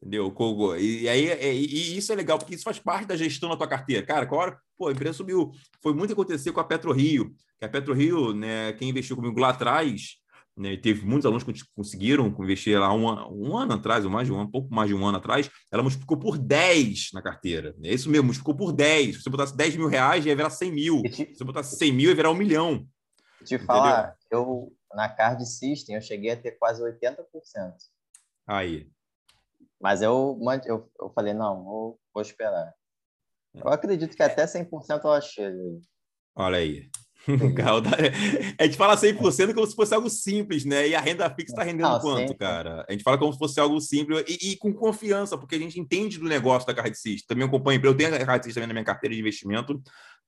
[0.00, 0.32] Entendeu?
[0.78, 3.66] E aí é, e isso é legal, porque isso faz parte da gestão da tua
[3.66, 4.04] carteira.
[4.04, 5.50] Cara, qual hora, pô, a empresa subiu.
[5.82, 10.16] Foi muito acontecer com a PetroRio, que a PetroRio, né, quem investiu comigo lá atrás,
[10.56, 14.32] né, teve muitos alunos que conseguiram investir lá um, um ano atrás, ou mais de
[14.32, 17.74] um, um pouco mais de um ano atrás, ela multiplicou por 10 na carteira.
[17.82, 19.16] É isso mesmo, multiplicou por 10.
[19.16, 21.02] Se você botasse 10 mil reais, ia virar 100 mil.
[21.12, 22.86] Se você botasse 100 mil, ia virar um milhão.
[23.44, 27.16] Te falar, eu na Card System eu cheguei a ter quase 80%.
[28.46, 28.88] Aí.
[29.78, 32.72] Mas eu, eu, eu falei, não, vou, vou esperar.
[33.54, 35.52] Eu acredito que até 100% eu achei.
[36.34, 36.90] Olha aí.
[38.58, 40.88] a gente fala 100% como se fosse algo simples, né?
[40.88, 42.36] E a renda fixa está rendendo não, quanto, sempre.
[42.36, 42.84] cara?
[42.88, 45.80] A gente fala como se fosse algo simples e, e, com confiança, porque a gente
[45.80, 46.96] entende do negócio da Card
[47.26, 49.80] Também acompanho, eu tenho a Card também na minha carteira de investimento.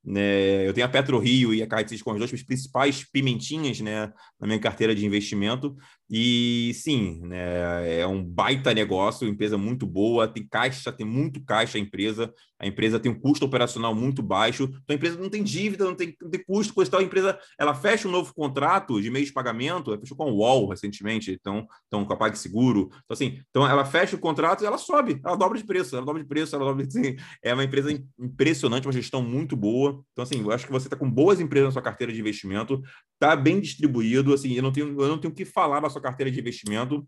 [0.03, 0.67] Né?
[0.67, 4.47] Eu tenho a Petro Rio e a Card com as duas principais pimentinhas né, na
[4.47, 5.75] minha carteira de investimento.
[6.09, 11.77] E sim, né, é um baita negócio, empresa muito boa, tem caixa, tem muito caixa
[11.77, 15.43] a empresa, a empresa tem um custo operacional muito baixo, então a empresa não tem
[15.43, 16.99] dívida, não tem, não tem custo, coisa tal.
[16.99, 20.31] A empresa ela fecha um novo contrato de meio de pagamento, ela fechou com a
[20.31, 22.89] UOL recentemente, então, então com a PagSeguro.
[22.89, 26.05] Então, assim, então ela fecha o contrato e ela sobe, ela dobra de preço, ela
[26.05, 26.89] dobra de preço, ela dobra de.
[26.99, 30.03] Assim, é uma empresa impressionante, uma gestão muito boa.
[30.11, 32.81] Então, assim, eu acho que você está com boas empresas na sua carteira de investimento,
[33.13, 35.98] está bem distribuído, assim, eu não tenho, eu não tenho o que falar da sua
[36.01, 37.07] carteira de investimento,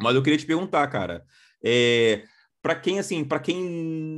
[0.00, 1.24] mas eu queria te perguntar, cara,
[1.64, 2.24] é,
[2.62, 3.62] para quem assim, para quem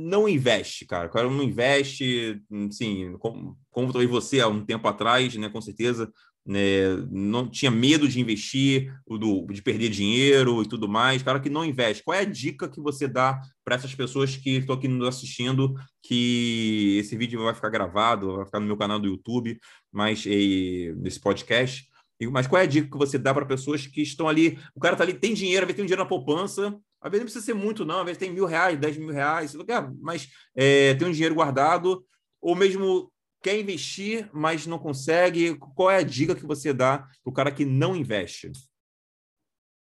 [0.05, 5.35] não investe, cara, cara não investe, assim, como, como talvez você há um tempo atrás,
[5.35, 6.11] né, com certeza,
[6.45, 11.49] né, não tinha medo de investir, do, de perder dinheiro e tudo mais, cara que
[11.49, 12.03] não investe.
[12.03, 15.75] Qual é a dica que você dá para essas pessoas que estão aqui nos assistindo,
[16.03, 19.59] que esse vídeo vai ficar gravado, vai ficar no meu canal do YouTube,
[19.91, 21.87] mas e, nesse podcast,
[22.29, 24.59] mas qual é a dica que você dá para pessoas que estão ali?
[24.75, 26.67] O cara está ali, tem dinheiro, às vezes tem um dinheiro na poupança,
[27.01, 29.55] às vezes não precisa ser muito, não, às vezes tem mil reais, dez mil reais,
[29.99, 32.05] mas é, tem um dinheiro guardado,
[32.39, 33.11] ou mesmo
[33.41, 35.57] quer investir, mas não consegue.
[35.75, 38.51] Qual é a dica que você dá para o cara que não investe?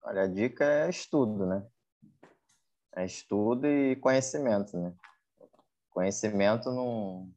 [0.04, 1.66] Olha, a dica é estudo, né?
[2.96, 4.94] É estudo e conhecimento, né?
[5.90, 7.30] Conhecimento não,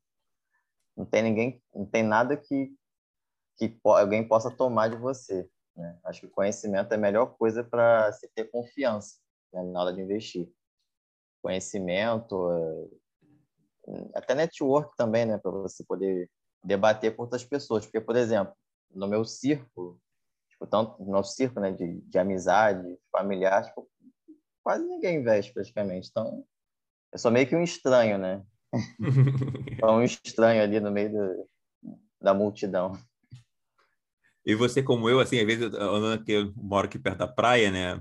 [0.97, 2.73] não tem ninguém, não tem nada que
[3.57, 5.49] que alguém possa tomar de você.
[5.77, 5.99] Né?
[6.05, 9.17] Acho que o conhecimento é a melhor coisa para se ter confiança
[9.53, 10.49] né, na hora de investir.
[11.43, 12.51] Conhecimento,
[13.87, 16.31] eh, até network também, né, para você poder
[16.63, 17.85] debater com outras pessoas.
[17.85, 18.55] Porque, por exemplo,
[18.91, 20.01] no meu círculo,
[20.49, 23.89] tipo, tanto no meu círculo né, de, de amizade, familiar, tipo,
[24.63, 26.09] quase ninguém investe praticamente.
[26.11, 26.45] Então,
[27.13, 28.43] eu sou meio que um estranho, né?
[29.85, 31.49] um estranho ali no meio do,
[32.21, 32.93] da multidão.
[34.47, 37.71] E você, como eu, assim, às vezes, andando aqui, eu moro aqui perto da praia,
[37.71, 38.01] né?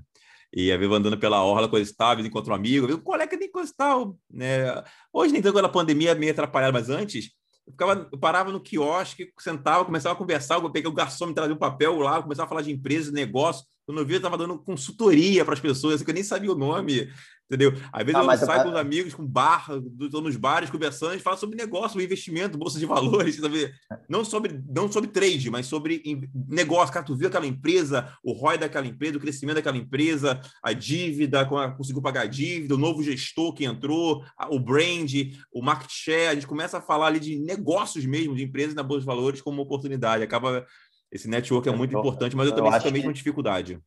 [0.55, 3.73] E às vezes andando pela orla, coisa estável, encontro um amigo, um colega nem coisa
[3.75, 4.83] tal, né?
[5.11, 7.31] Hoje nem tanto a pandemia meio atrapalhada, mas antes
[7.65, 11.33] eu, ficava, eu parava no quiosque, sentava, começava a conversar, eu peguei o garçom, me
[11.33, 13.65] trazia um papel lá, começava a falar de empresas, negócio.
[13.85, 16.51] Quando eu vi, eu estava dando consultoria para as pessoas, assim, que eu nem sabia
[16.51, 17.09] o nome
[17.45, 17.73] entendeu?
[17.91, 18.63] Às vezes ah, eu saio eu...
[18.63, 22.57] com os amigos, com barra, estou nos bares conversando, a gente fala sobre negócio, investimento,
[22.57, 23.71] bolsa de valores, sabe?
[24.09, 26.01] Não sobre, não sobre trade, mas sobre
[26.47, 26.93] negócio.
[26.93, 31.45] Cara, tu viu aquela empresa, o ROI daquela empresa, o crescimento daquela empresa, a dívida,
[31.77, 35.11] conseguiu pagar a dívida, o novo gestor que entrou, o brand,
[35.51, 38.83] o market share, a gente começa a falar ali de negócios mesmo, de empresas na
[38.83, 40.23] bolsa de valores como oportunidade.
[40.23, 40.65] Acaba
[41.11, 43.79] esse network é muito importante, mas eu também tenho a mesma dificuldade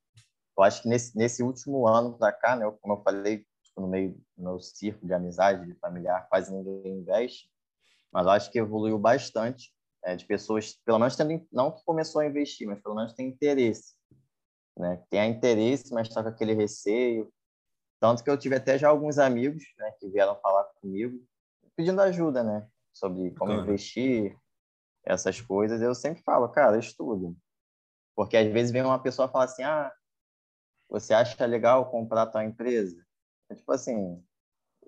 [0.57, 3.89] eu acho que nesse, nesse último ano para cá, né, como eu falei, tipo, no
[3.89, 7.51] meio do meu círculo de amizade, de familiar, quase ninguém investe,
[8.13, 12.21] mas eu acho que evoluiu bastante é, de pessoas, pelo menos tendo, não que começou
[12.21, 13.95] a investir, mas pelo menos tem interesse,
[14.77, 15.03] né?
[15.11, 17.33] Tem interesse, mas está com aquele receio.
[17.99, 21.19] Tanto que eu tive até já alguns amigos né, que vieram falar comigo,
[21.75, 22.69] pedindo ajuda, né?
[22.93, 24.37] Sobre como investir,
[25.07, 25.81] essas coisas.
[25.81, 27.35] Eu sempre falo, cara, estuda.
[28.15, 29.93] Porque às vezes vem uma pessoa e fala assim, ah,
[30.89, 33.05] você acha legal comprar a tua empresa?
[33.51, 34.23] É tipo assim,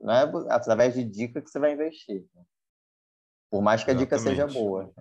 [0.00, 2.24] não é através de dica que você vai investir.
[3.50, 4.18] Por mais que a Exatamente.
[4.18, 4.92] dica seja boa.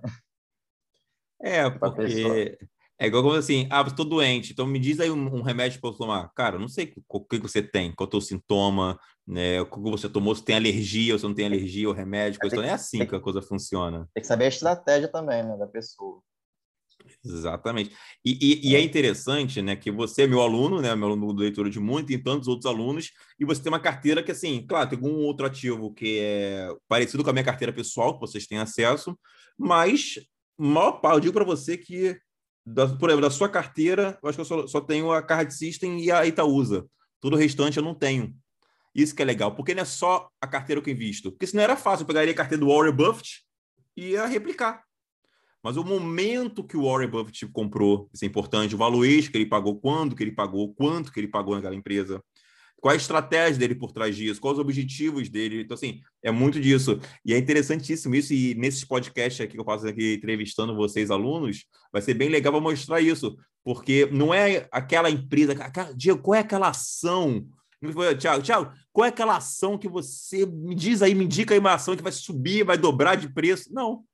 [1.41, 2.57] É, porque
[2.99, 5.93] é igual assim, ah, estou doente, então me diz aí um, um remédio para eu
[5.93, 6.31] tomar.
[6.33, 9.61] Cara, não sei o que, que você tem, qual é o teu sintoma, né?
[9.61, 12.55] O que você tomou, se tem alergia ou se não tem alergia, o remédio, coisa.
[12.55, 14.09] Então, não é assim que a coisa funciona.
[14.15, 16.23] Tem que saber a estratégia também, né, da pessoa.
[17.25, 17.91] Exatamente.
[18.23, 21.41] E, e, e, é interessante, né, que você é meu aluno, né, meu aluno do
[21.41, 24.89] leitura de muito, e tantos outros alunos, e você tem uma carteira que, assim, claro,
[24.89, 28.59] tem algum outro ativo que é parecido com a minha carteira pessoal, que vocês têm
[28.59, 29.17] acesso,
[29.57, 30.19] mas,
[30.57, 32.17] maior parte, eu digo para você que,
[32.65, 35.53] da, por exemplo, da sua carteira, eu acho que eu só, só tenho a Card
[35.53, 36.85] System e a Itaúsa.
[37.19, 38.35] Todo o restante eu não tenho.
[38.93, 41.31] Isso que é legal, porque não é só a carteira que eu invisto.
[41.31, 43.43] Porque senão era fácil, eu pegaria a carteira do Warren Buffett
[43.95, 44.86] e ia replicar.
[45.67, 49.45] Mas o momento que o Warren Buffett comprou, isso é importante, o valuation que ele
[49.45, 52.23] pagou, quando que ele pagou, quanto que ele pagou naquela empresa,
[52.79, 55.59] qual a estratégia dele por trás disso, quais os objetivos dele.
[55.59, 57.01] Então, assim, é muito disso.
[57.25, 61.65] E é interessantíssimo isso, e nesses podcasts aqui que eu faço aqui entrevistando vocês, alunos,
[61.91, 65.53] vai ser bem legal mostrar isso, porque não é aquela empresa,
[65.97, 67.45] Diego, qual é aquela ação?
[68.17, 71.73] Tiago, Tiago, qual é aquela ação que você me diz aí, me indica aí uma
[71.73, 73.73] ação que vai subir, vai dobrar de preço?
[73.73, 74.05] Não.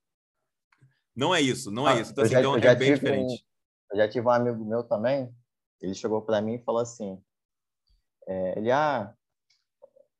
[1.15, 2.11] Não é isso, não é ah, isso.
[2.11, 3.33] Então, assim, já, então é bem diferente.
[3.33, 5.33] Um, eu já tive um amigo meu também,
[5.81, 7.21] ele chegou para mim e falou assim,
[8.27, 9.13] é, ele, ah,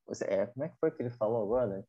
[0.06, 1.86] você, é, como é que foi que ele falou agora?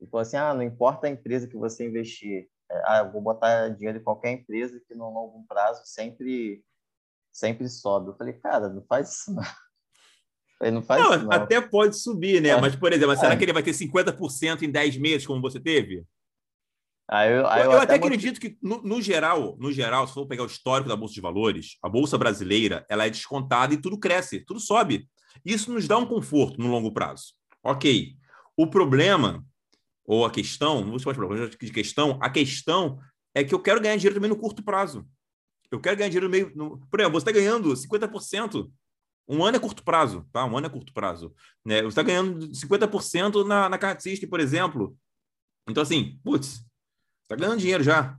[0.00, 3.20] Ele falou assim, ah, não importa a empresa que você investir, é, ah, eu vou
[3.20, 6.64] botar dinheiro em qualquer empresa que no longo prazo sempre,
[7.32, 8.10] sempre sobe.
[8.10, 9.42] Eu falei, cara, não faz isso não.
[10.60, 11.32] Ele não faz não, isso, não.
[11.32, 12.50] Até pode subir, né?
[12.50, 12.60] É.
[12.60, 13.36] Mas, por exemplo, será é.
[13.36, 16.04] que ele vai ter 50% em 10 meses, como você teve?
[17.12, 20.14] Aí eu, aí eu, eu, até, até acredito que, no, no, geral, no geral, se
[20.14, 23.80] for pegar o histórico da Bolsa de Valores, a Bolsa brasileira ela é descontada e
[23.80, 25.08] tudo cresce, tudo sobe.
[25.44, 27.32] Isso nos dá um conforto no longo prazo.
[27.64, 28.14] Ok.
[28.56, 29.44] O problema,
[30.06, 33.00] ou a questão, não vou chamar de problema, de questão, a questão
[33.34, 35.04] é que eu quero ganhar dinheiro também no curto prazo.
[35.68, 36.52] Eu quero ganhar dinheiro no meio.
[36.54, 38.70] No, por exemplo, você está ganhando 50%.
[39.28, 40.44] Um ano é curto prazo, tá?
[40.44, 41.34] Um ano é curto prazo.
[41.64, 41.82] Né?
[41.82, 44.96] Você está ganhando 50% na, na Card System, por exemplo.
[45.68, 46.64] Então, assim, putz,
[47.30, 48.18] Tá ganhando dinheiro já.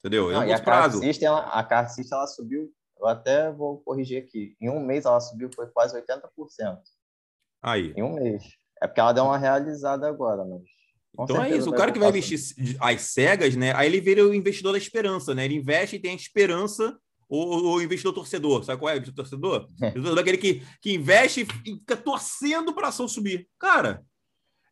[0.00, 0.30] Entendeu?
[0.30, 1.00] É Não, a prazo.
[1.02, 1.66] Ela, a
[2.12, 2.70] ela subiu,
[3.00, 4.54] eu até vou corrigir aqui.
[4.60, 6.78] Em um mês ela subiu foi quase 80%.
[7.62, 7.94] Aí.
[7.96, 8.44] Em um mês.
[8.82, 10.60] É porque ela deu uma realizada agora, mas.
[11.18, 11.70] Então é isso.
[11.70, 12.38] O cara que vai investir
[12.80, 13.74] às cegas, né?
[13.74, 15.46] Aí ele vira o investidor da esperança, né?
[15.46, 16.94] Ele investe e tem a esperança
[17.26, 18.62] o, o investidor torcedor.
[18.62, 19.68] Sabe qual é o investidor torcedor?
[19.80, 23.48] O investidor aquele que, que investe e fica torcendo para a ação subir.
[23.58, 24.04] Cara,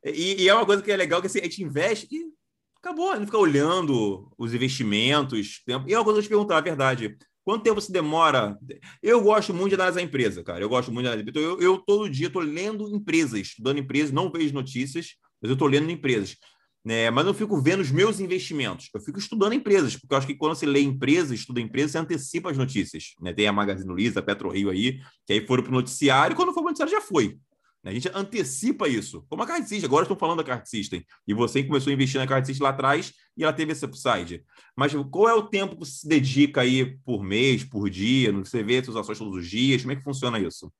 [0.04, 2.41] e, e, é uma coisa que é legal que assim, a gente investe e
[2.82, 5.62] Acabou, não fica olhando os investimentos.
[5.64, 5.88] Tempo.
[5.88, 7.16] E é uma coisa que eu te perguntar, a verdade.
[7.44, 8.58] Quanto tempo se demora?
[9.00, 10.64] Eu gosto muito de analisar a empresa, cara.
[10.64, 11.30] Eu gosto muito de analisar.
[11.30, 15.52] Então, eu, eu todo dia estou lendo empresas, estudando empresas, não vejo notícias, mas eu
[15.52, 16.36] estou lendo empresas.
[16.84, 17.08] Né?
[17.08, 18.88] Mas eu fico vendo os meus investimentos.
[18.92, 21.98] Eu fico estudando empresas, porque eu acho que quando você lê empresas, estuda empresas, você
[21.98, 23.14] antecipa as notícias.
[23.20, 23.32] Né?
[23.32, 26.62] Tem a Magazine Luiza, a PetroRio aí, que aí foram para o noticiário, quando for
[26.62, 27.38] para o noticiário já foi.
[27.82, 27.90] Né?
[27.90, 29.24] A gente antecipa isso.
[29.28, 31.04] Como a Card System, agora estou falando da Card System.
[31.26, 34.44] E você começou a investir na Card System lá atrás e ela teve esse upside.
[34.76, 38.32] Mas qual é o tempo que você se dedica aí por mês, por dia?
[38.32, 39.82] Você vê suas ações todos os dias?
[39.82, 40.72] Como é que funciona isso?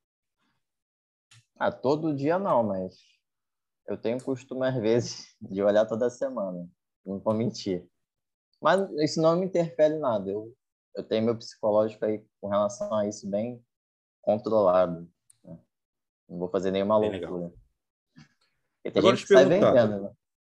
[1.57, 2.95] Ah, todo dia não, mas
[3.87, 6.67] eu tenho costume, às vezes, de olhar toda semana.
[7.05, 7.85] Não vou mentir.
[8.61, 10.31] Mas isso não me interfere em nada.
[10.31, 10.53] Eu,
[10.95, 13.63] eu tenho meu psicológico aí com relação a isso bem
[14.21, 15.07] controlado.
[16.33, 17.51] Não vou fazer nenhuma loucura.
[18.95, 19.71] Agora te perguntar.
[19.71, 20.09] Vendendo, né?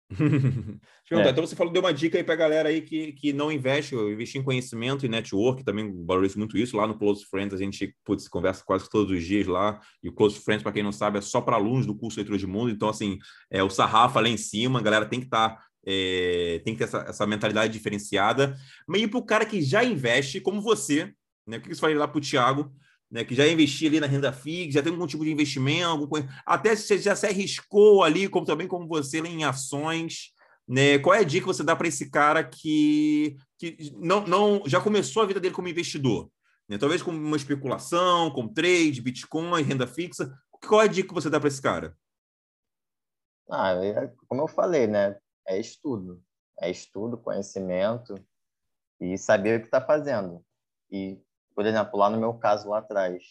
[1.11, 1.29] é.
[1.29, 3.95] Então você falou, deu uma dica aí para a galera aí que, que não investe,
[3.95, 6.75] investir em conhecimento e network, também valorizo muito isso.
[6.75, 9.79] Lá no Close Friends a gente putz, conversa quase todos os dias lá.
[10.03, 12.37] E o Close Friends, para quem não sabe, é só para alunos do curso Leitura
[12.37, 12.71] de Mundo.
[12.71, 13.17] Então, assim,
[13.49, 15.49] é o sarrafa lá em cima, a galera tem que estar.
[15.49, 18.53] Tá, é, tem que ter essa, essa mentalidade diferenciada.
[18.85, 21.13] Mas e para o cara que já investe, como você,
[21.47, 21.57] né?
[21.57, 22.69] O que você falei lá para o Thiago?
[23.11, 26.09] Né, que já investiu ali na renda fixa, já tem algum tipo de investimento,
[26.45, 30.31] até se já se arriscou ali, como também como você em ações,
[30.67, 30.99] né?
[30.99, 34.79] Qual é a dica que você dá para esse cara que, que não, não já
[34.79, 36.31] começou a vida dele como investidor?
[36.67, 36.77] Né?
[36.77, 40.31] Talvez com uma especulação, com trade, Bitcoin, renda fixa.
[40.67, 41.97] Qual é a dica que você dá para esse cara?
[43.49, 45.17] Ah, é, como eu falei, né?
[45.47, 46.23] É estudo.
[46.61, 48.13] É estudo, conhecimento
[48.99, 50.45] e saber o que está fazendo.
[50.91, 51.19] E
[51.59, 53.21] por exemplo, lá no meu caso lá atrás,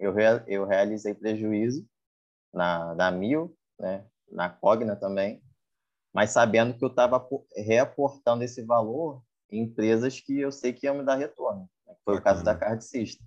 [0.00, 1.88] eu, re, eu realizei prejuízo
[2.52, 5.40] na, na Mil, né, na Cogna também,
[6.12, 7.24] mas sabendo que eu estava
[7.54, 11.70] reaportando esse valor em empresas que eu sei que iam me dar retorno.
[11.86, 12.18] Né, foi Bacana.
[12.18, 13.24] o caso da Card System.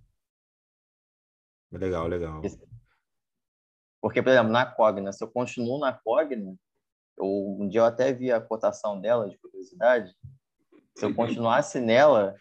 [1.71, 2.41] Legal, legal.
[4.01, 6.57] Porque, por exemplo, na Cogna, se eu continuo na Cogna,
[7.17, 7.25] eu,
[7.57, 10.13] um dia eu até vi a cotação dela, de curiosidade,
[10.97, 12.35] se eu continuasse nela,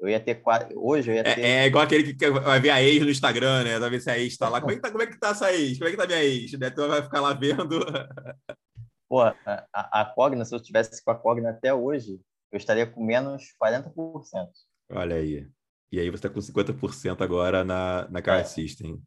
[0.00, 0.40] Eu ia ter
[0.76, 1.40] Hoje eu ia é, ter.
[1.40, 3.78] É, é igual aquele que vai ver a ex no Instagram, né?
[3.78, 4.60] Vai ver se a ex tá lá.
[4.60, 5.76] Como é que tá, como é que tá essa ex?
[5.78, 6.52] Como é que tá minha ex?
[6.52, 6.68] Né?
[6.68, 7.80] Então vai ficar lá vendo.
[9.08, 9.34] Pô, a,
[9.72, 12.20] a, a Cogna, se eu tivesse com a Cogna até hoje,
[12.52, 13.92] eu estaria com menos 40%.
[14.90, 15.48] Olha aí.
[15.90, 18.44] E aí você está com 50% agora na, na Car é.
[18.44, 19.02] System.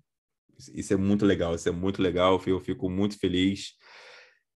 [0.74, 2.42] Isso é muito legal, isso é muito legal.
[2.46, 3.74] Eu fico muito feliz.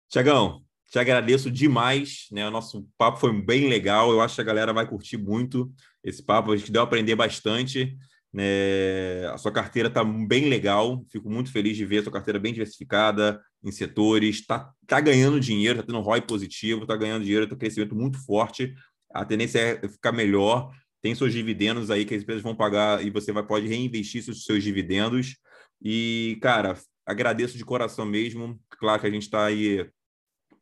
[0.09, 2.47] Tiagão, te agradeço demais, né?
[2.47, 4.11] O nosso papo foi bem legal.
[4.11, 5.71] Eu acho que a galera vai curtir muito
[6.05, 6.51] esse papo.
[6.51, 7.97] A gente deu a aprender bastante.
[8.31, 9.25] Né?
[9.33, 11.03] A sua carteira está bem legal.
[11.11, 14.37] Fico muito feliz de ver a sua carteira bem diversificada em setores.
[14.37, 18.73] Está tá ganhando dinheiro, está tendo ROI positivo, está ganhando dinheiro, está crescimento muito forte.
[19.11, 20.71] A tendência é ficar melhor.
[21.01, 24.43] Tem seus dividendos aí que as empresas vão pagar e você vai pode reinvestir os
[24.43, 25.37] seus dividendos.
[25.81, 28.59] E, cara, agradeço de coração mesmo.
[28.79, 29.87] Claro que a gente está aí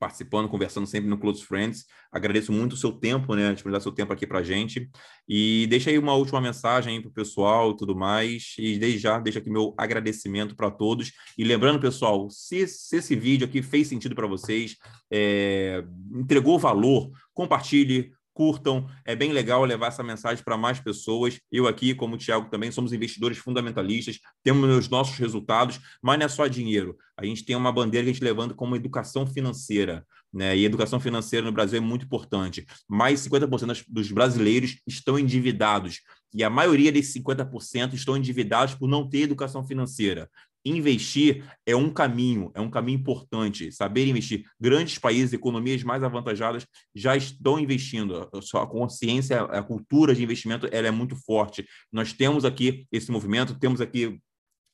[0.04, 1.86] participando, conversando sempre no Close Friends.
[2.12, 3.54] Agradeço muito o seu tempo, né?
[3.54, 4.90] Disponibilizar seu tempo aqui para gente.
[5.30, 8.54] E deixa aí uma última mensagem para o pessoal e tudo mais.
[8.60, 11.14] E desde já, deixa aqui meu agradecimento para todos.
[11.38, 14.76] E lembrando, pessoal, se, se, esse vídeo aqui fez sentido para vocês,
[15.10, 15.82] é,
[16.14, 18.88] entregou valor, compartilhe, curtam.
[19.06, 21.40] É bem legal levar essa mensagem para mais pessoas.
[21.52, 26.26] Eu aqui, como o Thiago também, somos investidores fundamentalistas, temos os nossos resultados, mas não
[26.26, 26.98] é só dinheiro.
[27.18, 30.06] A gente tem uma bandeira que a gente levanta como educação financeira.
[30.34, 30.58] Né?
[30.58, 32.66] E educação financeira no Brasil é muito importante.
[32.90, 36.02] Mais 50% dos brasileiros estão endividados.
[36.34, 40.28] E a maioria desses 50% estão endividados por não ter educação financeira
[40.66, 43.72] investir é um caminho, é um caminho importante.
[43.72, 44.46] Saber investir.
[44.60, 48.30] Grandes países, economias mais avantajadas já estão investindo.
[48.56, 51.66] A consciência, a cultura de investimento, ela é muito forte.
[51.92, 54.20] Nós temos aqui esse movimento, temos aqui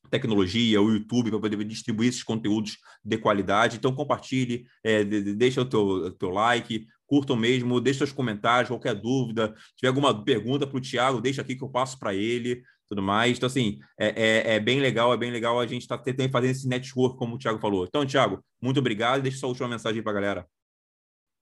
[0.10, 3.78] tecnologia, o YouTube, para poder distribuir esses conteúdos de qualidade.
[3.78, 9.54] Então, compartilhe, é, deixa o teu, teu like, curtam mesmo, deixe seus comentários, qualquer dúvida.
[9.70, 13.04] Se tiver alguma pergunta para o Tiago, deixa aqui que eu passo para ele tudo
[13.04, 13.38] mais.
[13.38, 16.32] Então, assim, é, é, é, bem legal, é bem legal a gente estar tá tentando
[16.32, 17.86] fazer esse network, como o Thiago falou.
[17.86, 19.22] Então, Thiago, muito obrigado.
[19.22, 20.48] Deixa sua última mensagem para a galera.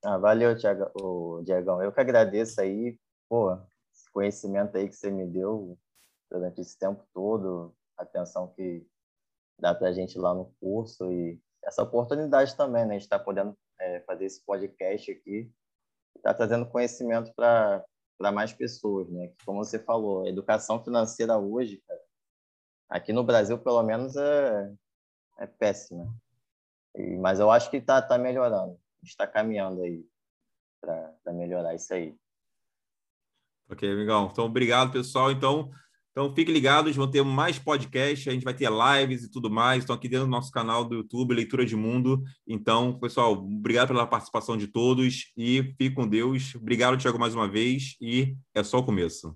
[0.03, 1.81] Ah, valeu, Thiago, o Diegão.
[1.81, 2.99] Eu que agradeço aí,
[3.29, 3.53] pô,
[3.93, 5.77] esse conhecimento aí que você me deu
[6.29, 8.85] durante esse tempo todo, atenção que
[9.59, 12.91] dá para a gente lá no curso e essa oportunidade também, né?
[12.91, 15.51] A gente está podendo é, fazer esse podcast aqui,
[16.15, 17.83] está trazendo conhecimento para
[18.17, 19.31] para mais pessoas, né?
[19.45, 22.01] Como você falou, educação financeira hoje, cara,
[22.89, 24.73] aqui no Brasil, pelo menos, é,
[25.37, 26.13] é péssima.
[26.95, 28.79] E, mas eu acho que está tá melhorando.
[29.03, 30.03] Está caminhando aí
[30.81, 32.17] para melhorar isso aí.
[33.69, 34.29] Ok, amigão.
[34.31, 35.31] Então, obrigado, pessoal.
[35.31, 35.71] Então,
[36.17, 39.83] então, fiquem ligados, vão ter mais podcasts, a gente vai ter lives e tudo mais.
[39.83, 42.23] Estão aqui dentro do nosso canal do YouTube, Leitura de Mundo.
[42.47, 46.55] Então, pessoal, obrigado pela participação de todos e fique com Deus.
[46.55, 47.95] Obrigado, Tiago, mais uma vez.
[48.01, 49.31] E é só o começo.